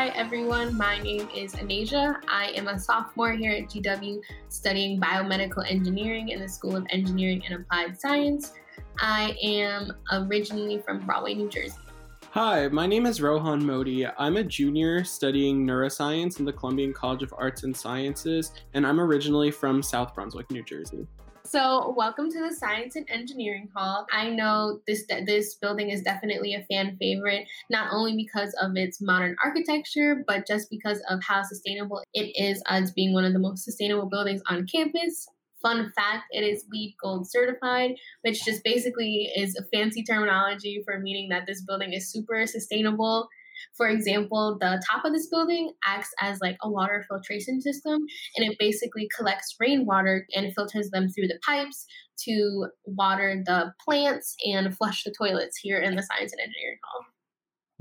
[0.02, 2.16] Hi everyone, my name is Anasia.
[2.26, 7.40] I am a sophomore here at GW studying biomedical engineering in the School of Engineering
[7.46, 8.52] and Applied Science.
[8.98, 11.78] I am originally from Broadway, New Jersey.
[12.32, 14.04] Hi, my name is Rohan Modi.
[14.04, 19.00] I'm a junior studying neuroscience in the Columbian College of Arts and Sciences, and I'm
[19.00, 21.06] originally from South Brunswick, New Jersey.
[21.52, 24.06] So, welcome to the Science and Engineering Hall.
[24.10, 29.02] I know this this building is definitely a fan favorite, not only because of its
[29.02, 33.38] modern architecture, but just because of how sustainable it is as being one of the
[33.38, 35.28] most sustainable buildings on campus.
[35.60, 41.00] Fun fact, it is LEED Gold certified, which just basically is a fancy terminology for
[41.00, 43.28] meaning that this building is super sustainable
[43.76, 48.04] for example, the top of this building acts as like a water filtration system
[48.36, 51.86] and it basically collects rainwater and filters them through the pipes
[52.24, 57.11] to water the plants and flush the toilets here in the Science and Engineering Hall.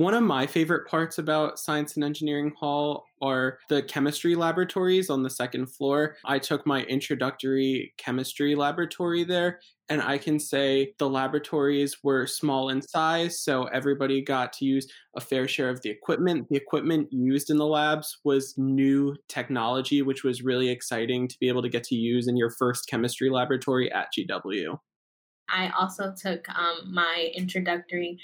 [0.02, 5.22] One of my favorite parts about Science and Engineering Hall are the chemistry laboratories on
[5.22, 6.16] the second floor.
[6.26, 9.60] I took my introductory chemistry laboratory there,
[9.90, 14.92] and I can say the laboratories were small in size, so everybody got to use
[15.16, 16.48] a fair share of the equipment.
[16.50, 21.48] The equipment used in the labs was new technology, which was really exciting to be
[21.48, 24.80] able to get to use in your first chemistry laboratory at GW.
[25.48, 28.18] I also took um, my introductory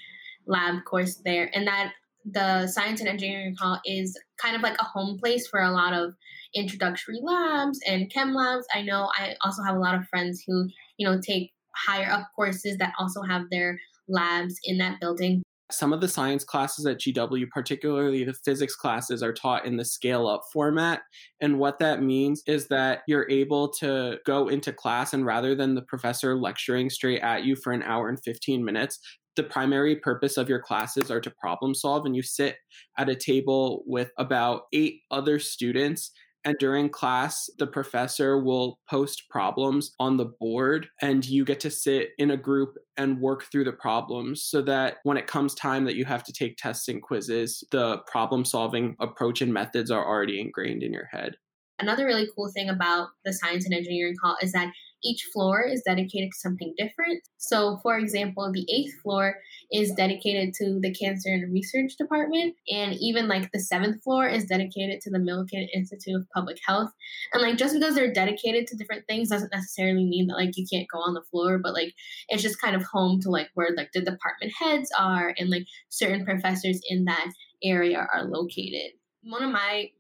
[0.48, 1.92] lab course there, and that
[2.30, 5.94] the science and engineering hall is kind of like a home place for a lot
[5.94, 6.14] of
[6.56, 8.66] introductory labs and chem labs.
[8.74, 12.28] I know I also have a lot of friends who, you know, take higher up
[12.36, 15.44] courses that also have their labs in that building.
[15.70, 19.84] Some of the science classes at GW, particularly the physics classes, are taught in the
[19.84, 21.02] scale up format.
[21.42, 25.76] And what that means is that you're able to go into class and rather than
[25.76, 28.98] the professor lecturing straight at you for an hour and 15 minutes,
[29.38, 32.58] the primary purpose of your classes are to problem solve and you sit
[32.98, 36.12] at a table with about eight other students
[36.44, 41.70] and during class the professor will post problems on the board and you get to
[41.70, 45.86] sit in a group and work through the problems so that when it comes time
[45.86, 50.06] that you have to take tests and quizzes the problem solving approach and methods are
[50.06, 51.36] already ingrained in your head.
[51.80, 54.72] Another really cool thing about the science and engineering hall is that
[55.04, 57.22] each floor is dedicated to something different.
[57.38, 59.36] So, for example, the eighth floor
[59.72, 64.46] is dedicated to the Cancer and Research Department, and even like the seventh floor is
[64.46, 66.92] dedicated to the Milken Institute of Public Health.
[67.34, 70.66] And like just because they're dedicated to different things doesn't necessarily mean that like you
[70.72, 71.94] can't go on the floor, but like
[72.30, 75.66] it's just kind of home to like where like the department heads are and like
[75.90, 77.32] certain professors in that
[77.64, 78.92] area are located.
[79.24, 79.92] One of my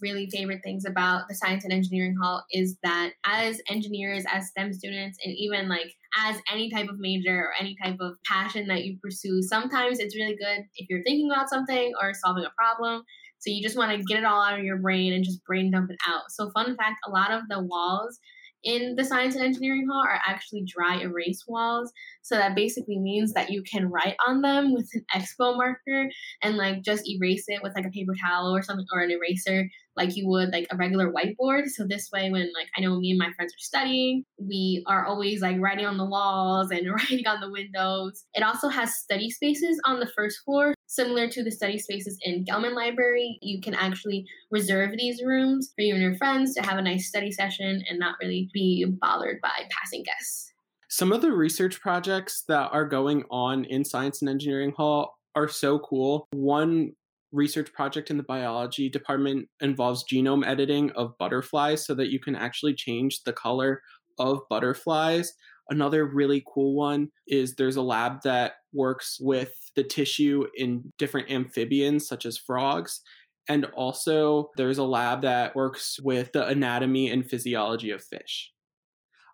[0.00, 4.72] really favorite things about the science and engineering hall is that as engineers as stem
[4.72, 5.92] students and even like
[6.26, 10.16] as any type of major or any type of passion that you pursue sometimes it's
[10.16, 13.02] really good if you're thinking about something or solving a problem.
[13.38, 15.70] So you just want to get it all out of your brain and just brain
[15.70, 16.22] dump it out.
[16.30, 18.18] So fun fact a lot of the walls
[18.64, 21.92] in the science and engineering hall are actually dry erase walls.
[22.22, 26.08] So that basically means that you can write on them with an expo marker
[26.42, 29.68] and like just erase it with like a paper towel or something or an eraser
[29.96, 31.66] like you would like a regular whiteboard.
[31.66, 35.06] So this way when like I know me and my friends are studying, we are
[35.06, 38.24] always like writing on the walls and writing on the windows.
[38.34, 42.46] It also has study spaces on the first floor Similar to the study spaces in
[42.46, 46.78] Gelman Library, you can actually reserve these rooms for you and your friends to have
[46.78, 50.54] a nice study session and not really be bothered by passing guests.
[50.88, 55.48] Some of the research projects that are going on in Science and Engineering Hall are
[55.48, 56.28] so cool.
[56.30, 56.92] One
[57.30, 62.34] research project in the biology department involves genome editing of butterflies so that you can
[62.34, 63.82] actually change the color
[64.18, 65.34] of butterflies.
[65.68, 71.30] Another really cool one is there's a lab that works with the tissue in different
[71.30, 73.00] amphibians, such as frogs.
[73.48, 78.52] And also, there's a lab that works with the anatomy and physiology of fish.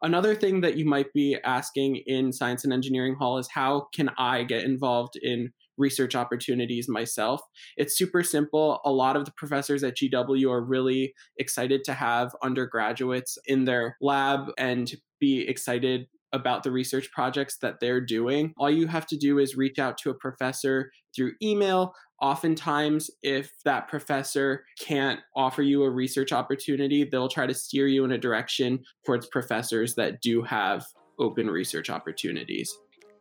[0.03, 4.11] Another thing that you might be asking in Science and Engineering Hall is how can
[4.19, 7.41] I get involved in research opportunities myself?
[7.77, 8.81] It's super simple.
[8.85, 13.97] A lot of the professors at GW are really excited to have undergraduates in their
[14.01, 18.55] lab and be excited about the research projects that they're doing.
[18.57, 21.95] All you have to do is reach out to a professor through email.
[22.21, 28.05] Oftentimes, if that professor can't offer you a research opportunity, they'll try to steer you
[28.05, 30.87] in a direction towards professors that do have
[31.19, 32.73] open research opportunities.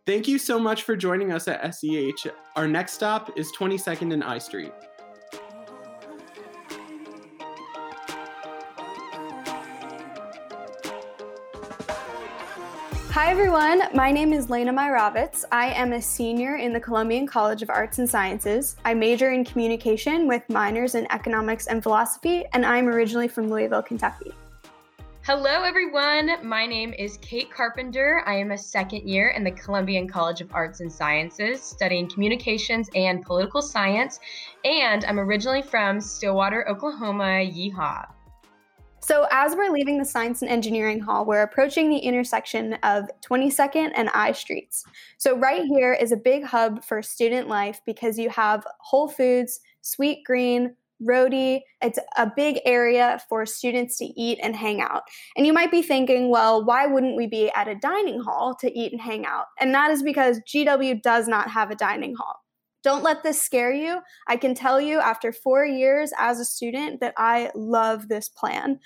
[0.05, 2.29] Thank you so much for joining us at SEH.
[2.55, 4.71] Our next stop is 22nd and I Street.
[13.11, 15.43] Hi everyone, my name is Lena Myrovitz.
[15.51, 18.77] I am a senior in the Columbian College of Arts and Sciences.
[18.85, 23.81] I major in communication with minors in economics and philosophy, and I'm originally from Louisville,
[23.81, 24.31] Kentucky.
[25.23, 26.47] Hello, everyone.
[26.47, 28.23] My name is Kate Carpenter.
[28.25, 32.89] I am a second year in the Columbian College of Arts and Sciences, studying communications
[32.95, 34.21] and political science.
[34.63, 37.43] And I'm originally from Stillwater, Oklahoma.
[37.43, 38.07] Yeehaw.
[39.03, 43.91] So, as we're leaving the Science and Engineering Hall, we're approaching the intersection of 22nd
[43.95, 44.85] and I Streets.
[45.17, 49.59] So, right here is a big hub for student life because you have Whole Foods,
[49.81, 51.63] Sweet Green, Roti.
[51.81, 55.01] It's a big area for students to eat and hang out.
[55.35, 58.71] And you might be thinking, well, why wouldn't we be at a dining hall to
[58.71, 59.45] eat and hang out?
[59.59, 62.41] And that is because GW does not have a dining hall.
[62.83, 64.01] Don't let this scare you.
[64.27, 68.79] I can tell you after four years as a student that I love this plan.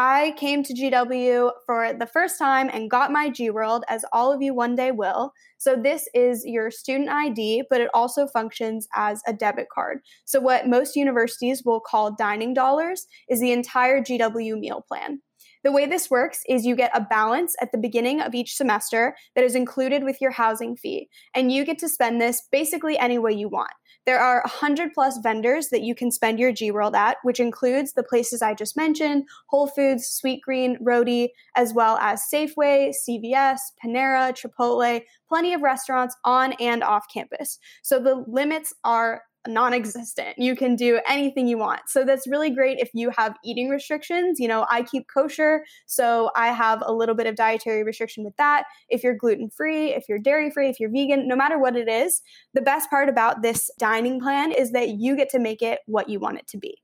[0.00, 4.40] I came to GW for the first time and got my GWorld, as all of
[4.40, 5.32] you one day will.
[5.58, 9.98] So, this is your student ID, but it also functions as a debit card.
[10.24, 15.20] So, what most universities will call dining dollars is the entire GW meal plan.
[15.64, 19.16] The way this works is you get a balance at the beginning of each semester
[19.34, 23.18] that is included with your housing fee, and you get to spend this basically any
[23.18, 23.72] way you want.
[24.06, 28.02] There are 100 plus vendors that you can spend your GWorld at, which includes the
[28.02, 35.02] places I just mentioned Whole Foods, Sweetgreen, Roti, as well as Safeway, CVS, Panera, Chipotle,
[35.28, 37.58] plenty of restaurants on and off campus.
[37.82, 40.38] So the limits are non existent.
[40.38, 41.80] You can do anything you want.
[41.86, 44.40] So that's really great if you have eating restrictions.
[44.40, 48.36] You know, I keep kosher, so I have a little bit of dietary restriction with
[48.36, 48.64] that.
[48.88, 51.88] If you're gluten free, if you're dairy free, if you're vegan, no matter what it
[51.88, 52.22] is,
[52.54, 56.08] the best part about this dining plan is that you get to make it what
[56.08, 56.82] you want it to be.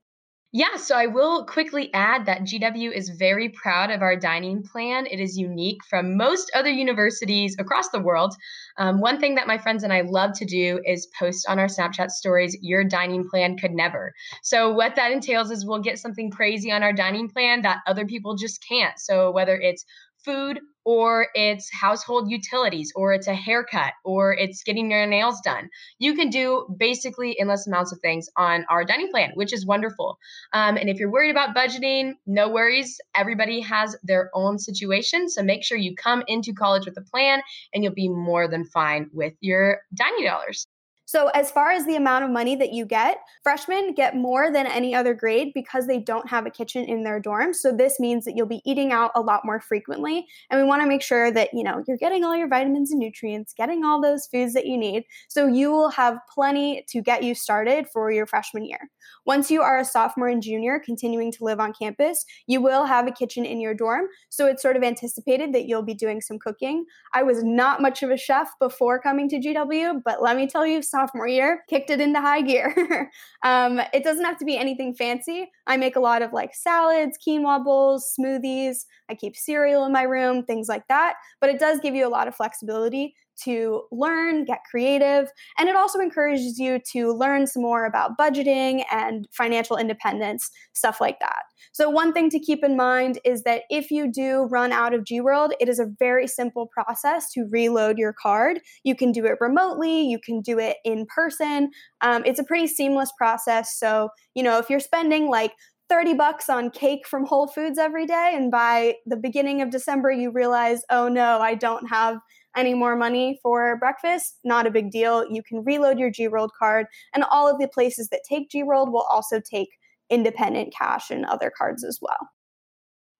[0.57, 5.05] Yeah, so I will quickly add that GW is very proud of our dining plan.
[5.05, 8.33] It is unique from most other universities across the world.
[8.77, 11.67] Um, one thing that my friends and I love to do is post on our
[11.67, 14.13] Snapchat stories, Your dining plan could never.
[14.43, 18.05] So, what that entails is we'll get something crazy on our dining plan that other
[18.05, 18.97] people just can't.
[18.97, 19.83] So, whether it's
[20.25, 25.69] food or it's household utilities or it's a haircut or it's getting your nails done.
[25.99, 30.17] You can do basically endless amounts of things on our dining plan which is wonderful.
[30.53, 32.99] Um, and if you're worried about budgeting no worries.
[33.15, 37.41] Everybody has their own situation so make sure you come into college with a plan
[37.73, 40.67] and you'll be more than fine with your dining dollars
[41.07, 44.65] so, as far as the amount of money that you get, freshmen get more than
[44.65, 47.53] any other grade because they don't have a kitchen in their dorm.
[47.53, 50.25] So, this means that you'll be eating out a lot more frequently.
[50.49, 52.99] And we want to make sure that, you know, you're getting all your vitamins and
[52.99, 55.03] nutrients, getting all those foods that you need.
[55.27, 58.89] So, you will have plenty to get you started for your freshman year.
[59.27, 63.07] Once you are a sophomore and junior continuing to live on campus, you will have
[63.07, 64.05] a kitchen in your dorm.
[64.29, 66.85] So, it's sort of anticipated that you'll be doing some cooking.
[67.13, 70.65] I was not much of a chef before coming to GW, but let me tell
[70.65, 73.11] you, sophomore year, kicked it into high gear.
[73.43, 75.51] um, it doesn't have to be anything fancy.
[75.67, 78.85] I make a lot of like salads, quinoa bowls, smoothies.
[79.09, 81.15] I keep cereal in my room, things like that.
[81.41, 85.75] But it does give you a lot of flexibility to learn, get creative, and it
[85.75, 91.43] also encourages you to learn some more about budgeting and financial independence, stuff like that.
[91.71, 95.03] So, one thing to keep in mind is that if you do run out of
[95.03, 98.59] GWorld, it is a very simple process to reload your card.
[98.83, 101.71] You can do it remotely, you can do it in person.
[102.01, 103.77] Um, it's a pretty seamless process.
[103.77, 105.51] So, you know, if you're spending like
[105.89, 110.11] 30 bucks on cake from Whole Foods every day, and by the beginning of December,
[110.11, 112.17] you realize, oh no, I don't have
[112.55, 115.25] any more money for breakfast, not a big deal.
[115.29, 119.07] You can reload your GWorld card, and all of the places that take GWorld will
[119.09, 119.69] also take
[120.09, 122.29] independent cash and other cards as well.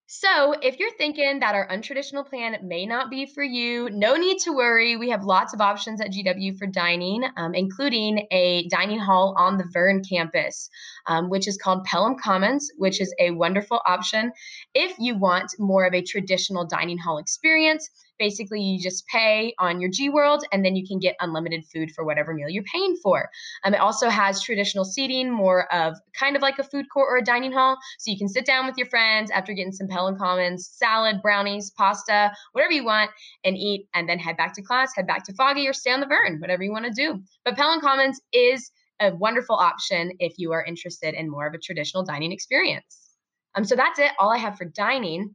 [0.08, 4.38] So, if you're thinking that our untraditional plan may not be for you, no need
[4.44, 4.94] to worry.
[4.94, 9.58] We have lots of options at GW for dining, um, including a dining hall on
[9.58, 10.70] the Vern campus,
[11.08, 14.30] um, which is called Pelham Commons, which is a wonderful option
[14.74, 19.80] if you want more of a traditional dining hall experience basically you just pay on
[19.80, 23.28] your GWorld and then you can get unlimited food for whatever meal you're paying for.
[23.64, 27.18] Um, it also has traditional seating, more of kind of like a food court or
[27.18, 27.76] a dining hall.
[27.98, 31.70] So you can sit down with your friends after getting some Pelham Commons, salad, brownies,
[31.70, 33.10] pasta, whatever you want,
[33.44, 36.00] and eat, and then head back to class, head back to Foggy, or stay on
[36.00, 37.20] the Vern, whatever you want to do.
[37.44, 41.58] But Pelham Commons is a wonderful option if you are interested in more of a
[41.58, 43.10] traditional dining experience.
[43.54, 45.34] Um, so that's it, all I have for dining.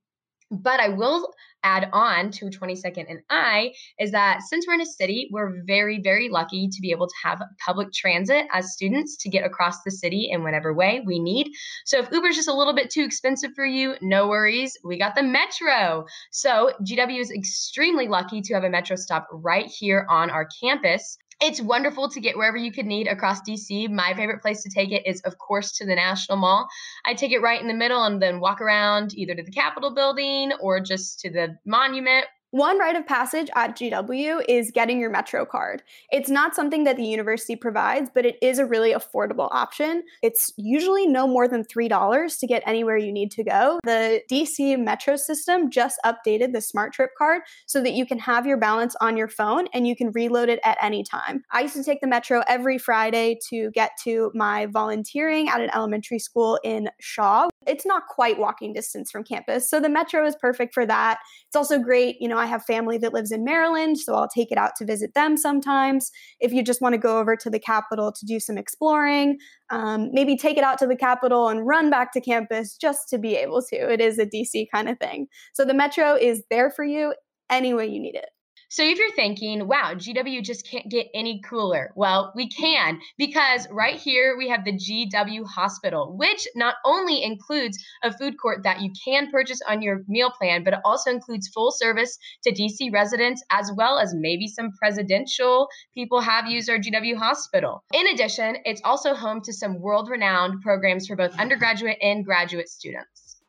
[0.51, 1.31] But I will
[1.63, 6.01] add on to 22nd and I is that since we're in a city, we're very,
[6.01, 9.91] very lucky to be able to have public transit as students to get across the
[9.91, 11.51] city in whatever way we need.
[11.85, 14.77] So if Uber's just a little bit too expensive for you, no worries.
[14.83, 16.05] We got the metro.
[16.31, 21.17] So GW is extremely lucky to have a metro stop right here on our campus.
[21.43, 23.89] It's wonderful to get wherever you could need across DC.
[23.89, 26.67] My favorite place to take it is, of course, to the National Mall.
[27.03, 29.95] I take it right in the middle and then walk around either to the Capitol
[29.95, 35.09] building or just to the monument, one rite of passage at GW is getting your
[35.09, 35.81] Metro card.
[36.11, 40.03] It's not something that the university provides, but it is a really affordable option.
[40.21, 43.79] It's usually no more than $3 to get anywhere you need to go.
[43.85, 48.57] The DC Metro system just updated the SmarTrip card so that you can have your
[48.57, 51.43] balance on your phone and you can reload it at any time.
[51.51, 55.69] I used to take the Metro every Friday to get to my volunteering at an
[55.73, 57.47] elementary school in Shaw.
[57.65, 61.19] It's not quite walking distance from campus, so the Metro is perfect for that.
[61.47, 64.51] It's also great, you know, I have family that lives in Maryland, so I'll take
[64.51, 66.09] it out to visit them sometimes.
[66.39, 69.37] If you just want to go over to the Capitol to do some exploring,
[69.69, 73.19] um, maybe take it out to the Capitol and run back to campus just to
[73.19, 73.75] be able to.
[73.75, 75.27] It is a DC kind of thing.
[75.53, 77.13] So the Metro is there for you
[77.51, 78.29] any way you need it.
[78.71, 83.67] So if you're thinking, wow, GW just can't get any cooler, well, we can because
[83.69, 88.79] right here we have the GW Hospital, which not only includes a food court that
[88.79, 92.93] you can purchase on your meal plan, but it also includes full service to DC
[92.93, 97.83] residents as well as maybe some presidential people have used our GW Hospital.
[97.93, 102.69] In addition, it's also home to some world renowned programs for both undergraduate and graduate
[102.69, 103.41] students.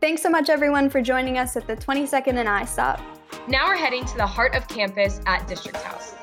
[0.00, 3.17] Thanks so much, everyone, for joining us at the 22nd and I stop.
[3.46, 6.14] Now we're heading to the heart of campus at District House.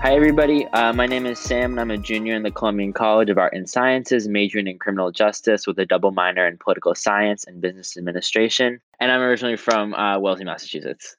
[0.00, 0.64] Hi, everybody.
[0.68, 3.52] Uh, my name is Sam, and I'm a junior in the Columbian College of Art
[3.52, 7.94] and Sciences, majoring in criminal justice with a double minor in political science and business
[7.94, 8.80] administration.
[9.00, 11.17] And I'm originally from uh, Wellesley, Massachusetts.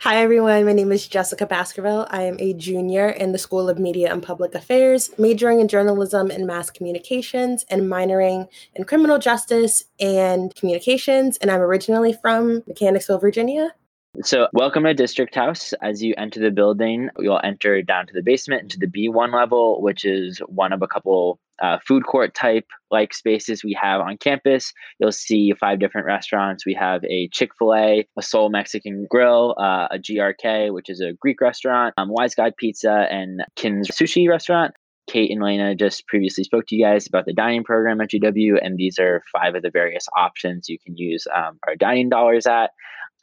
[0.00, 0.64] Hi, everyone.
[0.64, 2.06] My name is Jessica Baskerville.
[2.10, 6.30] I am a junior in the School of Media and Public Affairs, majoring in journalism
[6.30, 11.36] and mass communications, and minoring in criminal justice and communications.
[11.38, 13.74] And I'm originally from Mechanicsville, Virginia.
[14.20, 15.72] So, welcome to District House.
[15.80, 19.80] As you enter the building, you'll enter down to the basement into the B1 level,
[19.80, 24.18] which is one of a couple uh, food court type like spaces we have on
[24.18, 24.74] campus.
[24.98, 26.66] You'll see five different restaurants.
[26.66, 31.00] We have a Chick fil A, a Sol Mexican Grill, uh, a GRK, which is
[31.00, 34.74] a Greek restaurant, um, Wiseguy Pizza, and Kin's Sushi restaurant.
[35.08, 38.58] Kate and Lena just previously spoke to you guys about the dining program at GW,
[38.60, 42.46] and these are five of the various options you can use um, our dining dollars
[42.46, 42.72] at.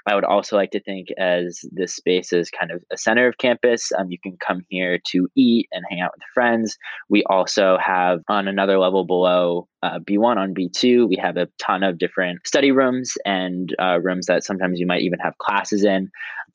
[0.07, 3.37] I would also like to think as this space is kind of a center of
[3.37, 3.91] campus.
[3.97, 6.77] Um, you can come here to eat and hang out with friends.
[7.09, 11.83] We also have on another level below uh, B1 on B2, we have a ton
[11.83, 16.09] of different study rooms and uh, rooms that sometimes you might even have classes in.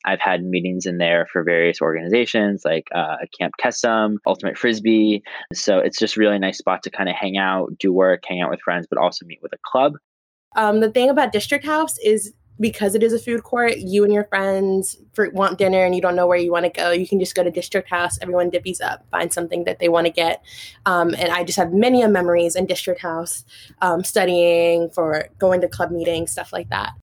[0.05, 5.23] I've had meetings in there for various organizations like uh, Camp Kesem, Ultimate Frisbee.
[5.53, 8.51] So it's just really nice spot to kind of hang out, do work, hang out
[8.51, 9.93] with friends, but also meet with a club.
[10.55, 14.13] Um, the thing about District House is because it is a food court, you and
[14.13, 17.07] your friends for, want dinner and you don't know where you want to go, you
[17.07, 18.17] can just go to District House.
[18.21, 20.43] Everyone divvies up, find something that they want to get.
[20.85, 23.43] Um, and I just have many memories in District House,
[23.81, 26.93] um, studying for going to club meetings, stuff like that.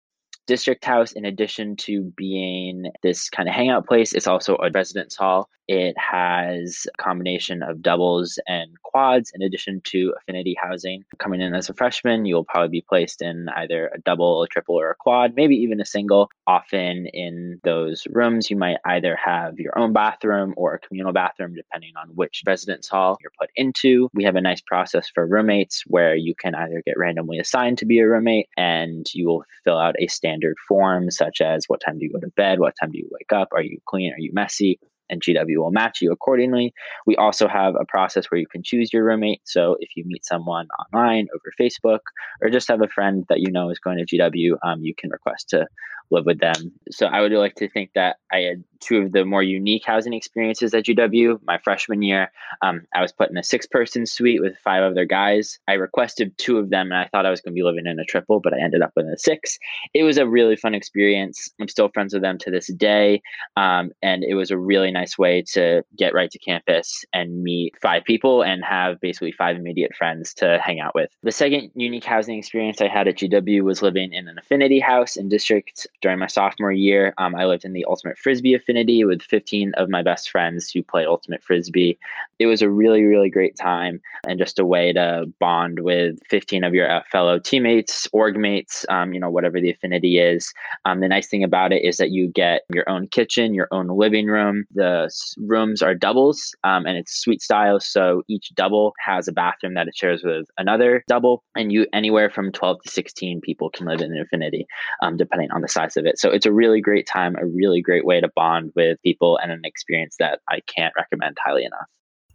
[0.46, 5.14] District House, in addition to being this kind of hangout place, it's also a residence
[5.14, 5.48] hall.
[5.72, 11.02] It has a combination of doubles and quads in addition to affinity housing.
[11.18, 14.78] Coming in as a freshman, you'll probably be placed in either a double, a triple,
[14.78, 16.28] or a quad, maybe even a single.
[16.46, 21.54] Often in those rooms, you might either have your own bathroom or a communal bathroom,
[21.54, 24.10] depending on which residence hall you're put into.
[24.12, 27.86] We have a nice process for roommates where you can either get randomly assigned to
[27.86, 31.98] be a roommate and you will fill out a standard form, such as what time
[31.98, 34.18] do you go to bed, what time do you wake up, are you clean, are
[34.18, 34.78] you messy,
[35.12, 36.72] and GW will match you accordingly.
[37.06, 39.42] We also have a process where you can choose your roommate.
[39.44, 42.00] So if you meet someone online over Facebook
[42.40, 45.10] or just have a friend that you know is going to GW, um, you can
[45.10, 45.66] request to
[46.11, 46.72] live with them.
[46.90, 50.12] So I would like to think that I had two of the more unique housing
[50.12, 51.38] experiences at GW.
[51.44, 52.30] My freshman year,
[52.61, 55.59] um, I was put in a six person suite with five other guys.
[55.68, 57.98] I requested two of them and I thought I was going to be living in
[57.98, 59.59] a triple, but I ended up in a six.
[59.94, 61.50] It was a really fun experience.
[61.61, 63.22] I'm still friends with them to this day.
[63.57, 67.74] Um, and it was a really nice way to get right to campus and meet
[67.80, 71.11] five people and have basically five immediate friends to hang out with.
[71.22, 75.16] The second unique housing experience I had at GW was living in an affinity house
[75.16, 77.14] in District during my sophomore year.
[77.16, 80.82] Um, I lived in the Ultimate Frisbee Affinity with 15 of my best friends who
[80.82, 81.98] play Ultimate Frisbee.
[82.38, 86.64] It was a really, really great time and just a way to bond with 15
[86.64, 90.53] of your uh, fellow teammates, org mates, um, you know, whatever the affinity is.
[90.84, 93.86] Um, the nice thing about it is that you get your own kitchen, your own
[93.86, 94.64] living room.
[94.74, 97.78] The rooms are doubles um, and it's suite style.
[97.78, 101.44] So each double has a bathroom that it shares with another double.
[101.57, 104.66] And you anywhere from 12 to 16 people can live in an affinity,
[105.00, 106.18] um, depending on the size of it.
[106.18, 109.53] So it's a really great time, a really great way to bond with people and
[109.53, 111.86] an experience that I can't recommend highly enough.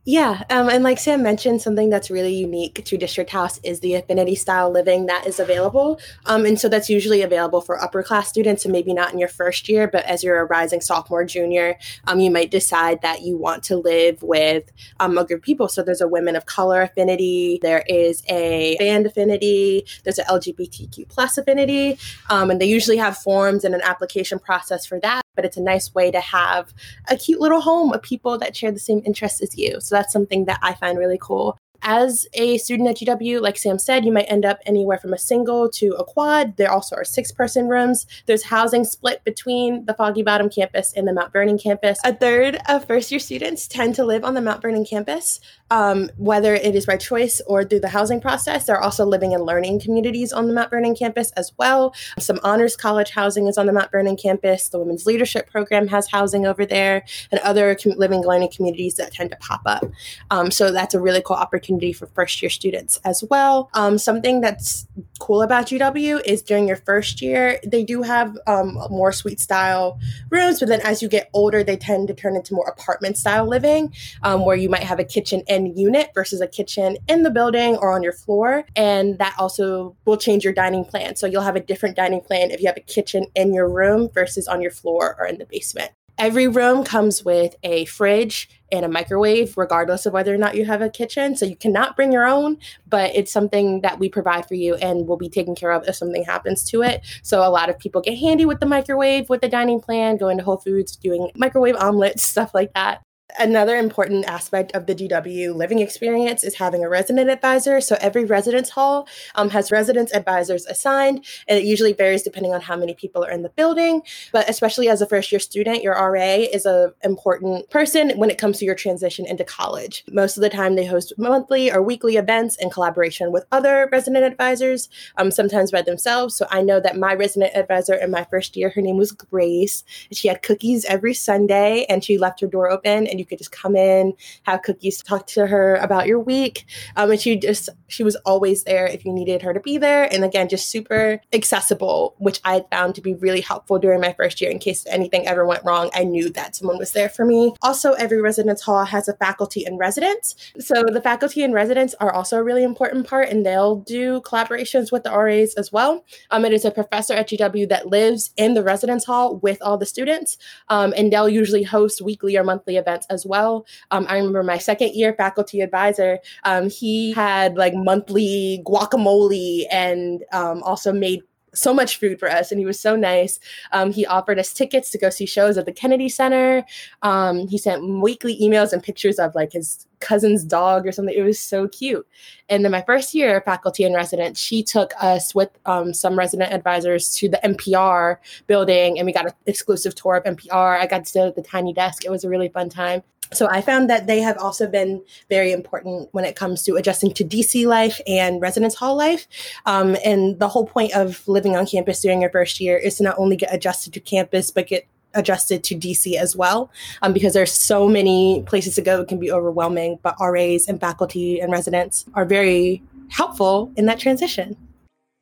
[0.09, 3.95] Yeah, um, and like Sam mentioned, something that's really unique to District House is the
[3.95, 5.99] affinity style living that is available.
[6.25, 9.27] Um, and so that's usually available for upper class students, and maybe not in your
[9.27, 13.35] first year, but as you're a rising sophomore, junior, um, you might decide that you
[13.35, 15.67] want to live with um, a group of people.
[15.67, 21.09] So there's a women of color affinity, there is a band affinity, there's an LGBTQ
[21.09, 21.99] plus affinity,
[22.29, 25.21] um, and they usually have forms and an application process for that.
[25.35, 26.73] But it's a nice way to have
[27.09, 29.79] a cute little home of people that share the same interests as you.
[29.79, 31.57] So that's something that I find really cool.
[31.81, 35.17] As a student at GW, like Sam said, you might end up anywhere from a
[35.17, 36.57] single to a quad.
[36.57, 38.07] There also are six person rooms.
[38.25, 41.99] There's housing split between the Foggy Bottom campus and the Mount Vernon campus.
[42.03, 46.09] A third of first year students tend to live on the Mount Vernon campus, um,
[46.17, 48.65] whether it is by choice or through the housing process.
[48.65, 51.93] They're also living in learning communities on the Mount Vernon campus as well.
[52.17, 54.69] Some honors college housing is on the Mount Vernon campus.
[54.69, 59.13] The Women's Leadership Program has housing over there, and other com- living learning communities that
[59.13, 59.85] tend to pop up.
[60.31, 63.69] Um, so that's a really cool opportunity for first year students as well.
[63.73, 64.87] Um, something that's
[65.19, 69.99] cool about GW is during your first year, they do have um, more suite style
[70.29, 73.47] rooms, but then as you get older, they tend to turn into more apartment style
[73.47, 73.93] living,
[74.23, 77.75] um, where you might have a kitchen in unit versus a kitchen in the building
[77.77, 78.63] or on your floor.
[78.75, 81.15] And that also will change your dining plan.
[81.15, 84.09] So you'll have a different dining plan if you have a kitchen in your room
[84.13, 85.91] versus on your floor or in the basement.
[86.17, 90.65] Every room comes with a fridge and a microwave, regardless of whether or not you
[90.65, 91.35] have a kitchen.
[91.35, 92.57] So you cannot bring your own,
[92.87, 95.95] but it's something that we provide for you and will be taken care of if
[95.95, 97.05] something happens to it.
[97.21, 100.37] So a lot of people get handy with the microwave, with the dining plan, going
[100.37, 103.03] to Whole Foods, doing microwave omelets, stuff like that.
[103.37, 107.81] Another important aspect of the GW living experience is having a resident advisor.
[107.81, 109.05] So every residence hall
[109.35, 113.29] um, has residence advisors assigned, and it usually varies depending on how many people are
[113.29, 114.01] in the building.
[114.31, 118.37] But especially as a first year student, your RA is an important person when it
[118.37, 120.05] comes to your transition into college.
[120.09, 124.23] Most of the time, they host monthly or weekly events in collaboration with other resident
[124.23, 126.33] advisors, um, sometimes by themselves.
[126.33, 129.83] So I know that my resident advisor in my first year, her name was Grace.
[130.13, 133.51] She had cookies every Sunday, and she left her door open and you could just
[133.51, 134.13] come in,
[134.43, 136.65] have cookies, talk to her about your week.
[136.95, 140.11] Um, and she just, she was always there if you needed her to be there.
[140.11, 144.41] And again, just super accessible, which I found to be really helpful during my first
[144.41, 145.89] year in case anything ever went wrong.
[145.93, 147.53] I knew that someone was there for me.
[147.61, 150.35] Also, every residence hall has a faculty and residence.
[150.59, 154.91] So the faculty and residents are also a really important part, and they'll do collaborations
[154.91, 156.05] with the RAs as well.
[156.31, 159.77] Um, it is a professor at GW that lives in the residence hall with all
[159.77, 160.37] the students,
[160.69, 163.65] um, and they'll usually host weekly or monthly events as well.
[163.91, 170.23] Um, I remember my second year faculty advisor, um, he had like monthly guacamole and
[170.31, 171.23] um, also made
[171.57, 173.39] so much food for us and he was so nice.
[173.71, 176.65] Um, he offered us tickets to go see shows at the kennedy center.
[177.01, 181.15] Um, he sent weekly emails and pictures of like his cousin's dog or something.
[181.15, 182.07] It was so cute.
[182.49, 186.53] And then my first year faculty and resident she took us with um, some resident
[186.53, 191.05] advisors to the npr building and we got an exclusive tour of npr i got
[191.05, 192.05] to sit at the tiny desk.
[192.05, 193.03] It was a really fun time
[193.33, 197.13] so I found that they have also been very important when it comes to adjusting
[197.13, 199.27] to DC life and residence hall life.
[199.65, 203.03] Um, and the whole point of living on campus during your first year is to
[203.03, 206.71] not only get adjusted to campus, but get adjusted to DC as well,
[207.01, 209.01] um, because there's so many places to go.
[209.01, 213.99] It can be overwhelming, but RAs and faculty and residents are very helpful in that
[213.99, 214.55] transition.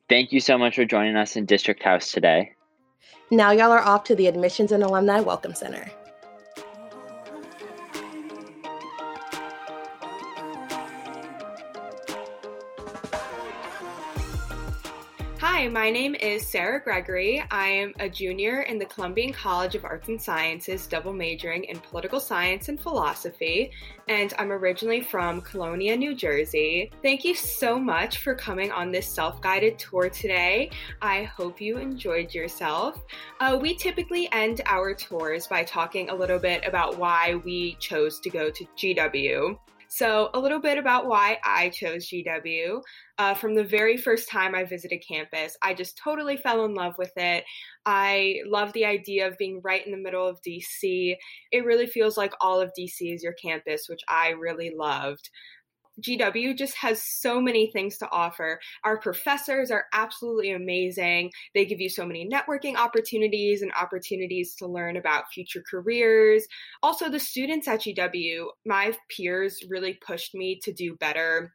[0.08, 2.52] Thank you so much for joining us in District House today.
[3.30, 5.90] Now y'all are off to the Admissions and Alumni Welcome Center.
[15.56, 17.42] Hi, my name is Sarah Gregory.
[17.50, 21.78] I am a junior in the Columbian College of Arts and Sciences, double majoring in
[21.80, 23.70] political science and philosophy,
[24.06, 26.92] and I'm originally from Colonia, New Jersey.
[27.00, 30.68] Thank you so much for coming on this self guided tour today.
[31.00, 33.02] I hope you enjoyed yourself.
[33.40, 38.20] Uh, we typically end our tours by talking a little bit about why we chose
[38.20, 39.58] to go to GW.
[39.88, 42.82] So, a little bit about why I chose GW.
[43.18, 46.94] Uh, from the very first time I visited campus, I just totally fell in love
[46.98, 47.44] with it.
[47.86, 51.16] I love the idea of being right in the middle of DC.
[51.50, 55.30] It really feels like all of DC is your campus, which I really loved.
[56.02, 58.60] GW just has so many things to offer.
[58.84, 61.30] Our professors are absolutely amazing.
[61.54, 66.46] They give you so many networking opportunities and opportunities to learn about future careers.
[66.82, 71.54] Also, the students at GW, my peers really pushed me to do better.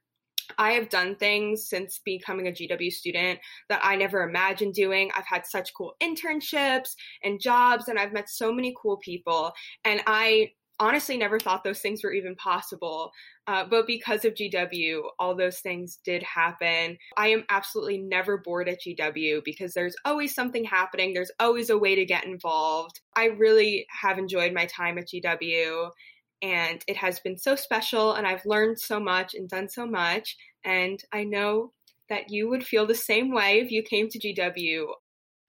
[0.62, 5.10] I have done things since becoming a GW student that I never imagined doing.
[5.18, 6.92] I've had such cool internships
[7.24, 9.54] and jobs, and I've met so many cool people.
[9.84, 13.12] And I honestly never thought those things were even possible.
[13.48, 16.96] Uh, but because of GW, all those things did happen.
[17.18, 21.78] I am absolutely never bored at GW because there's always something happening, there's always a
[21.78, 23.02] way to get involved.
[23.16, 25.90] I really have enjoyed my time at GW.
[26.44, 30.36] And it has been so special, and I've learned so much and done so much.
[30.64, 31.72] And I know
[32.10, 34.86] that you would feel the same way if you came to GW.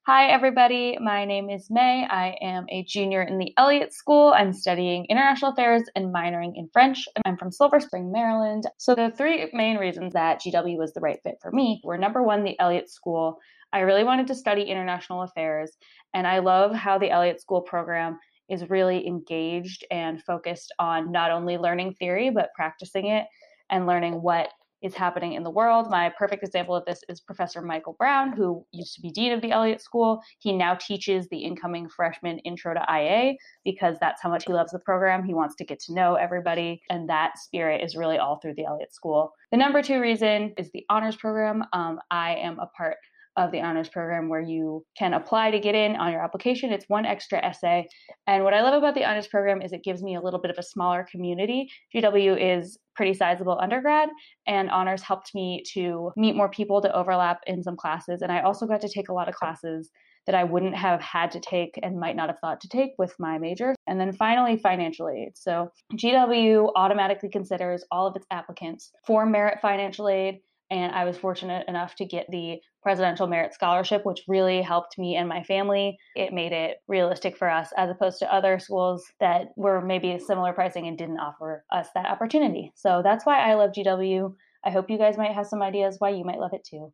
[0.07, 0.99] Hi, everybody.
[1.01, 2.05] My name is May.
[2.11, 4.33] I am a junior in the Elliott School.
[4.35, 7.07] I'm studying international affairs and minoring in French.
[7.25, 8.65] I'm from Silver Spring, Maryland.
[8.79, 12.23] So, the three main reasons that GW was the right fit for me were number
[12.23, 13.39] one, the Elliott School.
[13.73, 15.77] I really wanted to study international affairs,
[16.15, 21.31] and I love how the Elliott School program is really engaged and focused on not
[21.31, 23.27] only learning theory, but practicing it
[23.71, 24.49] and learning what
[24.83, 25.91] is happening in the world.
[25.91, 29.41] My perfect example of this is Professor Michael Brown, who used to be dean of
[29.41, 30.21] the Elliott School.
[30.39, 34.73] He now teaches the incoming freshman intro to IA because that's how much he loves
[34.73, 35.25] the program.
[35.25, 38.65] He wants to get to know everybody, and that spirit is really all through the
[38.65, 39.33] Elliott School.
[39.51, 41.65] The number two reason is the honors program.
[41.73, 42.97] Um, I am a part
[43.37, 46.73] of the honors program where you can apply to get in on your application.
[46.73, 47.89] It's one extra essay.
[48.27, 50.51] And what I love about the honors program is it gives me a little bit
[50.51, 51.71] of a smaller community.
[51.95, 54.11] GW is pretty sizable undergrad,
[54.47, 58.21] and honors helped me to meet more people to overlap in some classes.
[58.23, 59.91] And I also got to take a lot of classes
[60.27, 63.13] that I wouldn't have had to take and might not have thought to take with
[63.19, 63.75] my major.
[63.89, 65.33] And then finally, financial aid.
[65.35, 70.41] So GW automatically considers all of its applicants for merit financial aid
[70.73, 75.17] and I was fortunate enough to get the Presidential Merit Scholarship, which really helped me
[75.17, 75.97] and my family.
[76.17, 80.53] It made it realistic for us as opposed to other schools that were maybe similar
[80.53, 82.73] pricing and didn't offer us that opportunity.
[82.75, 84.35] So that's why I love GW.
[84.65, 86.93] I hope you guys might have some ideas why you might love it too.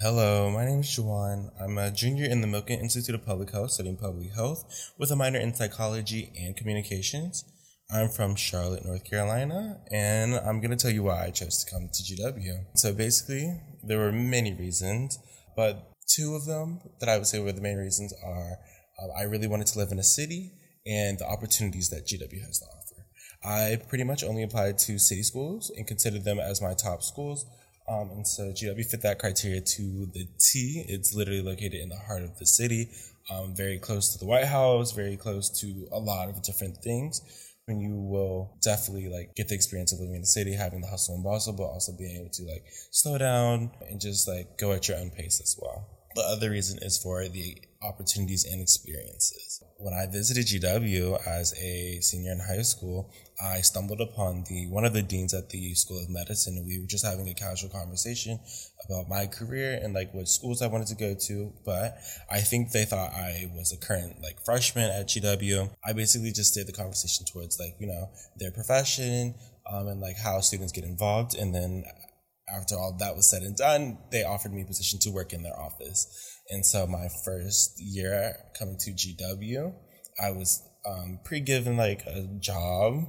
[0.00, 1.50] Hello, my name is Juwan.
[1.60, 5.16] I'm a junior in the Milken Institute of Public Health studying public health with a
[5.16, 7.44] minor in psychology and communications.
[7.90, 11.70] I'm from Charlotte, North Carolina, and I'm going to tell you why I chose to
[11.70, 12.66] come to GW.
[12.74, 15.18] So basically, there were many reasons,
[15.56, 18.58] but two of them that I would say were the main reasons are
[19.02, 20.52] uh, I really wanted to live in a city
[20.86, 23.06] and the opportunities that GW has to offer.
[23.42, 27.46] I pretty much only applied to city schools and considered them as my top schools.
[27.88, 30.84] Um, and so GW fit that criteria to the T.
[30.86, 32.90] It's literally located in the heart of the city,
[33.30, 37.22] um, very close to the White House, very close to a lot of different things
[37.68, 40.86] and you will definitely like get the experience of living in the city, having the
[40.86, 44.72] hustle and bustle, but also being able to like slow down and just like go
[44.72, 45.88] at your own pace as well.
[46.14, 49.62] The other reason is for the opportunities and experiences.
[49.76, 54.84] When I visited GW as a senior in high school, I stumbled upon the one
[54.84, 57.70] of the deans at the School of Medicine, and we were just having a casual
[57.70, 58.40] conversation
[58.84, 61.52] about my career and like what schools I wanted to go to.
[61.64, 61.98] But
[62.30, 65.70] I think they thought I was a current like freshman at GW.
[65.84, 69.34] I basically just steered the conversation towards like you know their profession
[69.70, 71.84] um, and like how students get involved, and then
[72.54, 75.42] after all that was said and done, they offered me a position to work in
[75.42, 76.36] their office.
[76.50, 79.74] And so my first year coming to GW,
[80.22, 83.04] I was um, pre-given like a job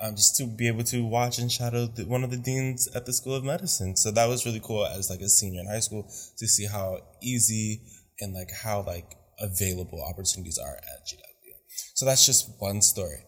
[0.00, 3.06] um, just to be able to watch and shadow the, one of the deans at
[3.06, 3.96] the School of Medicine.
[3.96, 6.04] So that was really cool as like a senior in high school
[6.36, 7.82] to see how easy
[8.20, 11.54] and like how like available opportunities are at GW.
[11.94, 13.24] So that's just one story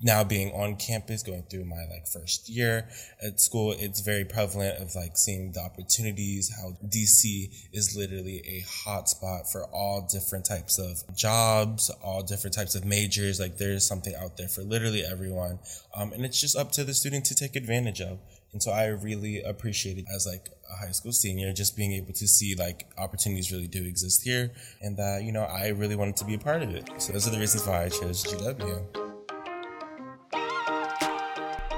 [0.00, 2.88] now being on campus, going through my like first year
[3.22, 8.64] at school, it's very prevalent of like seeing the opportunities, how DC is literally a
[8.86, 13.40] hotspot for all different types of jobs, all different types of majors.
[13.40, 15.58] Like there's something out there for literally everyone.
[15.94, 18.18] Um, and it's just up to the student to take advantage of.
[18.52, 22.26] And so I really appreciated as like a high school senior, just being able to
[22.26, 26.24] see like opportunities really do exist here and that, you know, I really wanted to
[26.24, 26.88] be a part of it.
[26.98, 29.07] So those are the reasons why I chose GW.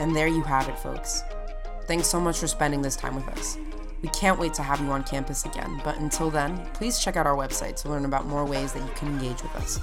[0.00, 1.22] And there you have it, folks.
[1.86, 3.56] Thanks so much for spending this time with us.
[4.02, 7.26] We can't wait to have you on campus again, but until then, please check out
[7.26, 9.78] our website to learn about more ways that you can engage with us.